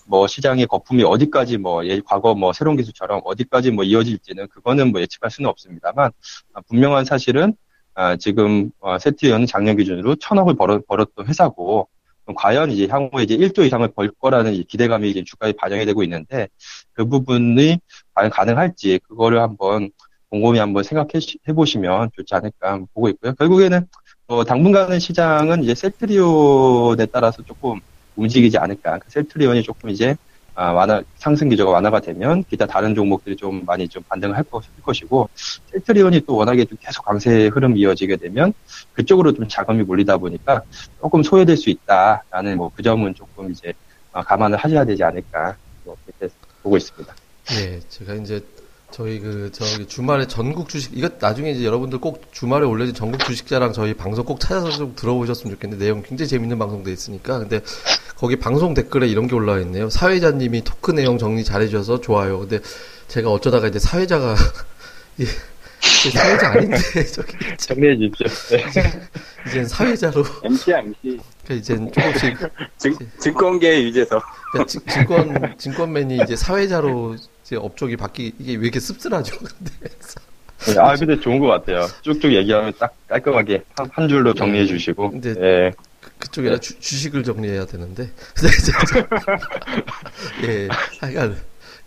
뭐 0.07 0.27
시장의 0.27 0.67
거품이 0.67 1.05
어디까지 1.05 1.59
뭐 1.59 1.87
예, 1.87 2.01
과거 2.05 2.35
뭐 2.35 2.53
새로운 2.53 2.77
기술처럼 2.77 3.21
어디까지 3.25 3.71
뭐 3.71 3.85
이어질지는 3.85 4.49
그거는 4.49 4.93
뭐 4.93 5.01
예측할 5.01 5.31
수는 5.31 5.49
없습니다만 5.51 6.11
아, 6.55 6.61
분명한 6.69 7.05
사실은 7.05 7.55
아, 7.95 8.17
지금 8.17 8.71
어, 8.81 8.99
세트리온은 8.99 9.47
작년 9.47 9.77
기준으로 9.77 10.17
천억을 10.17 10.55
벌었, 10.55 10.87
벌었던 10.87 11.27
회사고 11.27 11.89
과연 12.37 12.71
이제 12.71 12.87
향후에 12.89 13.25
이제 13.25 13.37
1조 13.37 13.67
이상을 13.67 13.87
벌 13.95 14.11
거라는 14.11 14.63
기대감이 14.69 15.11
이제 15.11 15.25
주가에 15.25 15.53
반영이 15.53 15.85
되고 15.87 16.03
있는데 16.05 16.49
그 16.93 17.05
부분이 17.05 17.79
과연 18.15 18.31
가능할지 18.31 19.01
그거를 19.09 19.41
한번 19.41 19.91
곰곰이 20.31 20.59
한번 20.59 20.85
생각해 20.85 21.11
보시면 21.55 22.11
좋지 22.17 22.35
않을까 22.35 22.81
보고 22.95 23.09
있고요. 23.09 23.35
결국에는 23.35 23.87
어, 24.31 24.45
당분간은 24.45 25.01
시장은 25.01 25.65
이제 25.65 25.75
셀트리온에 25.75 27.07
따라서 27.07 27.43
조금 27.43 27.81
움직이지 28.15 28.59
않을까. 28.59 28.99
그 29.01 29.11
셀트리온이 29.11 29.65
조금 29.65 29.91
이제 29.91 30.17
아, 30.55 30.71
완화 30.71 31.03
상승 31.17 31.49
기조가 31.49 31.73
완화가 31.73 31.99
되면 32.01 32.45
기타 32.45 32.65
다른 32.67 32.95
종목들이 32.95 33.35
좀 33.35 33.65
많이 33.67 33.89
좀 33.89 34.05
반등을 34.09 34.37
할 34.37 34.45
것이고 34.83 35.29
셀트리온이 35.73 36.21
또 36.29 36.37
워낙에 36.37 36.65
좀 36.67 36.79
계속 36.81 37.05
강세 37.05 37.49
흐름 37.49 37.77
이어지게 37.77 38.19
되면 38.19 38.53
그쪽으로 38.93 39.33
좀 39.33 39.49
자금이 39.49 39.83
몰리다 39.83 40.19
보니까 40.19 40.63
조금 41.01 41.25
소외될 41.25 41.57
수 41.57 41.69
있다라는 41.71 42.57
뭐 42.57 42.71
그 42.73 42.85
점은 42.85 43.15
조금 43.15 43.51
이제 43.51 43.73
감안을 44.13 44.59
하셔야 44.59 44.85
되지 44.85 45.03
않을까 45.03 45.57
뭐 45.85 45.97
그렇게 46.05 46.33
보고 46.63 46.77
있습니다. 46.77 47.13
예, 47.59 47.81
제가 47.89 48.15
이제 48.15 48.41
저희 48.91 49.21
그 49.21 49.51
저기 49.53 49.87
주말에 49.87 50.27
전국 50.27 50.69
주식 50.69 50.97
이거 50.97 51.09
나중에 51.21 51.53
이제 51.53 51.65
여러분들 51.65 52.01
꼭 52.01 52.23
주말에 52.33 52.67
올려진 52.67 52.95
전국 52.95 53.21
주식자랑 53.25 53.73
저희 53.73 53.95
방송 53.95 54.25
꼭 54.25 54.41
찾아서 54.41 54.71
좀 54.73 54.95
들어보셨으면 54.97 55.55
좋겠는데 55.55 55.85
내용 55.85 56.03
굉장히 56.03 56.29
재밌는 56.29 56.59
방송돼 56.59 56.93
있으니까 56.93 57.39
근데 57.39 57.61
거기 58.17 58.37
방송 58.37 58.75
댓글에 58.75 59.07
이런 59.07 59.27
게 59.29 59.35
올라와 59.35 59.61
있네요. 59.61 59.89
사회자님이 59.89 60.63
토크 60.65 60.91
내용 60.91 61.19
정리 61.19 61.45
잘해주셔서 61.45 62.01
좋아요. 62.01 62.41
근데 62.41 62.61
제가 63.09 63.31
어쩌다가 63.31 63.69
이제 63.69 63.79
사회자가 63.79 64.35
예, 65.21 65.25
사회자 66.11 66.49
아닌데 66.51 66.77
저기 67.13 67.37
정리해 67.59 67.97
주십시오. 67.97 68.57
네. 68.57 68.65
이제 69.49 69.65
사회자로 69.65 70.25
MC야 70.45 70.79
MC. 70.81 70.97
그러니까 71.45 71.55
이제 71.55 71.75
조금씩 71.77 72.37
증, 72.77 72.97
증권계 73.19 73.85
유재석. 73.85 74.23
그러니까 74.53 74.69
증- 74.69 74.87
증권 74.87 75.55
증권맨이 75.59 76.19
이제 76.25 76.37
사회자로 76.37 77.17
이제 77.51 77.57
업종이 77.57 77.97
바뀌 77.97 78.33
이게 78.39 78.53
왜 78.55 78.63
이렇게 78.63 78.79
씁쓸하죠? 78.79 79.37
근데 80.65 80.79
아 80.79 80.95
근데 80.95 81.19
좋은 81.19 81.41
것 81.41 81.49
같아요. 81.49 81.89
쭉쭉 82.03 82.33
얘기하면 82.33 82.73
딱 82.79 82.95
깔끔하게 83.09 83.65
한, 83.77 83.91
한 83.93 84.09
줄로 84.09 84.33
정리해 84.35 84.67
주시고. 84.67 85.11
근데 85.11 85.35
예. 85.41 85.73
그쪽에다 86.21 86.59
주, 86.61 86.79
주식을 86.79 87.25
정리해야 87.25 87.67
되는데. 87.67 88.09
저- 88.37 88.47
예, 90.47 90.69
하여간, 91.01 91.33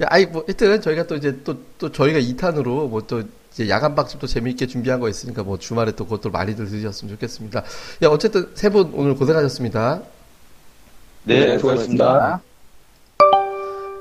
야, 0.02 0.08
아이, 0.10 0.26
뭐, 0.26 0.44
하여튼 0.46 0.82
저희가 0.82 1.08
또 1.08 1.16
이제 1.16 1.40
또, 1.46 1.56
또 1.78 1.90
저희가 1.92 2.20
2탄으로 2.20 2.90
뭐 2.90 3.02
또 3.08 3.24
이제 3.54 3.70
야간 3.70 3.94
박집도 3.96 4.26
재미있게 4.28 4.66
준비한 4.66 5.00
거 5.00 5.08
있으니까 5.08 5.44
뭐 5.44 5.60
주말에 5.60 5.92
또 5.92 6.06
그것도 6.06 6.32
많이들 6.32 6.66
들으셨으면 6.68 7.14
좋겠습니다. 7.14 7.64
야, 8.02 8.08
어쨌든 8.10 8.50
세 8.56 8.70
분 8.70 8.90
오늘 8.96 9.14
고생하셨습니다. 9.16 10.02
네, 11.26 11.58
수고하셨습니다. 11.60 12.42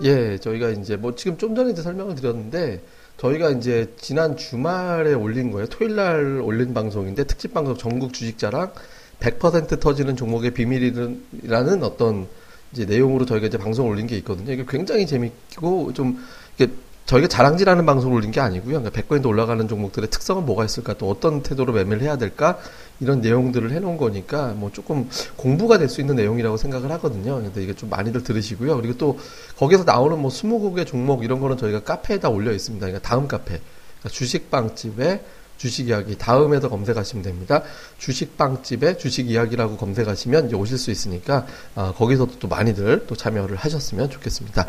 예, 0.03 0.39
저희가 0.39 0.71
이제 0.71 0.97
뭐 0.97 1.15
지금 1.15 1.39
좀 1.39 1.55
전에 1.55 1.71
이제 1.71 1.83
설명을 1.83 2.15
드렸는데 2.17 2.83
저희가 3.19 3.51
이제 3.51 3.93
지난 3.99 4.37
주말에 4.37 5.15
올린 5.15 5.51
거예요. 5.51 5.69
토요일 5.69 5.97
날 5.97 6.41
올린 6.41 6.75
방송인데 6.75 7.25
특집 7.25 7.55
방송 7.55 7.77
전국 7.77 8.13
주식자랑 8.13 8.73
100% 9.21 9.79
터지는 9.79 10.17
종목의 10.17 10.53
비밀이라는 10.53 11.83
어떤 11.85 12.27
이제 12.73 12.85
내용으로 12.85 13.27
저희가 13.27 13.47
이제 13.47 13.59
방송 13.59 13.87
올린 13.87 14.07
게 14.07 14.17
있거든요. 14.19 14.53
이게 14.53 14.65
굉장히 14.69 15.07
재밌고 15.07 15.93
좀 15.93 16.19
이게 16.57 16.73
저희가 17.07 17.29
자랑질하는 17.29 17.85
방송을 17.85 18.17
올린 18.17 18.31
게 18.31 18.41
아니고요. 18.41 18.81
그러니까 18.81 18.91
백코인도 18.91 19.29
올라가는 19.29 19.67
종목들의 19.67 20.09
특성은 20.11 20.47
뭐가 20.47 20.65
있을까, 20.65 20.95
또 20.95 21.11
어떤 21.11 21.43
태도로 21.43 21.73
매매를 21.73 22.03
해야 22.03 22.17
될까, 22.17 22.59
이런 23.03 23.21
내용들을 23.21 23.71
해놓은 23.73 23.97
거니까 23.97 24.55
뭐 24.57 24.71
조금 24.73 25.09
공부가 25.37 25.77
될 25.77 25.89
수 25.89 26.01
있는 26.01 26.17
내용이라고 26.17 26.57
생각을 26.57 26.91
하거든요. 26.93 27.43
근데 27.43 27.63
이게 27.63 27.75
좀 27.75 27.91
많이들 27.91 28.23
들으시고요. 28.23 28.77
그리고 28.77 28.97
또 28.97 29.19
거기서 29.59 29.85
나오는 29.85 30.19
뭐 30.19 30.31
스무 30.31 30.59
곡의 30.61 30.87
종목 30.87 31.25
이런 31.25 31.41
거는 31.41 31.59
저희가 31.59 31.81
카페에다 31.81 32.31
올려 32.31 32.53
있습니다. 32.53 32.87
그러니까 32.87 33.07
다음 33.07 33.29
카페, 33.29 33.61
그러니까 33.99 34.09
주식빵집에 34.09 35.25
주식 35.59 35.89
이야기 35.89 36.17
다음에도 36.17 36.71
검색하시면 36.71 37.23
됩니다. 37.23 37.63
주식빵집에 37.99 38.97
주식 38.97 39.29
이야기라고 39.31 39.77
검색하시면 39.77 40.55
오실 40.55 40.79
수 40.79 40.91
있으니까 40.91 41.47
아, 41.75 41.93
거기서도 41.97 42.39
또 42.39 42.49
많이들 42.49 43.05
또 43.07 43.15
참여를 43.15 43.57
하셨으면 43.57 44.11
좋겠습니다. 44.11 44.67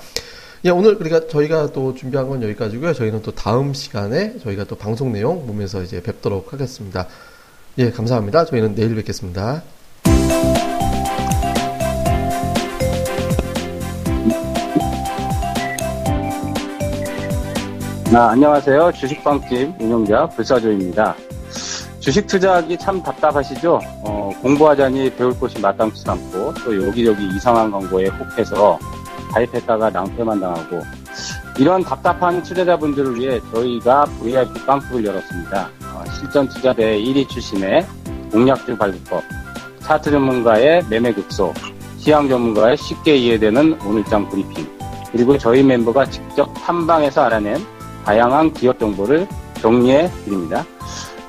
예, 0.65 0.69
오늘 0.69 0.97
그러니까 0.97 1.27
저희가 1.27 1.71
또 1.71 1.93
준비한 1.93 2.27
건 2.29 2.41
여기까지고요. 2.43 2.93
저희는 2.93 3.21
또 3.21 3.31
다음 3.31 3.73
시간에 3.73 4.37
저희가 4.39 4.65
또 4.65 4.75
방송 4.75 5.11
내용 5.11 5.45
보면서 5.45 5.81
이제 5.83 6.01
뵙도록 6.01 6.53
하겠습니다. 6.53 7.07
예, 7.79 7.89
감사합니다. 7.89 8.45
저희는 8.45 8.75
내일 8.75 8.93
뵙겠습니다. 8.95 9.63
아, 18.15 18.29
안녕하세요. 18.29 18.91
주식방집 18.91 19.81
운영자 19.81 20.27
불사조입니다. 20.29 21.15
주식 21.99 22.27
투자하기 22.27 22.77
참 22.77 23.01
답답하시죠? 23.01 23.79
어, 24.03 24.29
공부하자니 24.43 25.15
배울 25.15 25.33
곳이 25.39 25.59
마땅치 25.59 26.03
않고 26.07 26.53
또 26.63 26.87
여기저기 26.87 27.27
이상한 27.29 27.71
광고에 27.71 28.07
혹해서 28.09 28.77
가입했다가 29.31 29.89
낭패만 29.89 30.39
당하고 30.39 30.81
이런 31.57 31.83
답답한 31.83 32.43
투자자분들을 32.43 33.15
위해 33.15 33.39
저희가 33.51 34.05
VIP 34.21 34.63
빵집을 34.63 35.05
열었습니다. 35.05 35.69
어, 36.03 36.11
실전 36.11 36.47
투자대 36.47 36.97
1위 36.99 37.27
출신의 37.27 37.85
공략주 38.31 38.77
발급법, 38.77 39.23
차트 39.79 40.11
전문가의 40.11 40.83
매매 40.89 41.13
극소, 41.13 41.53
시황 41.97 42.27
전문가의 42.27 42.77
쉽게 42.77 43.15
이해되는 43.15 43.81
오늘장 43.81 44.27
브리핑, 44.29 44.67
그리고 45.11 45.37
저희 45.37 45.63
멤버가 45.63 46.05
직접 46.05 46.51
탐방해서 46.53 47.23
알아낸 47.23 47.57
다양한 48.05 48.53
기업 48.53 48.79
정보를 48.79 49.27
정리해 49.61 50.09
드립니다. 50.25 50.65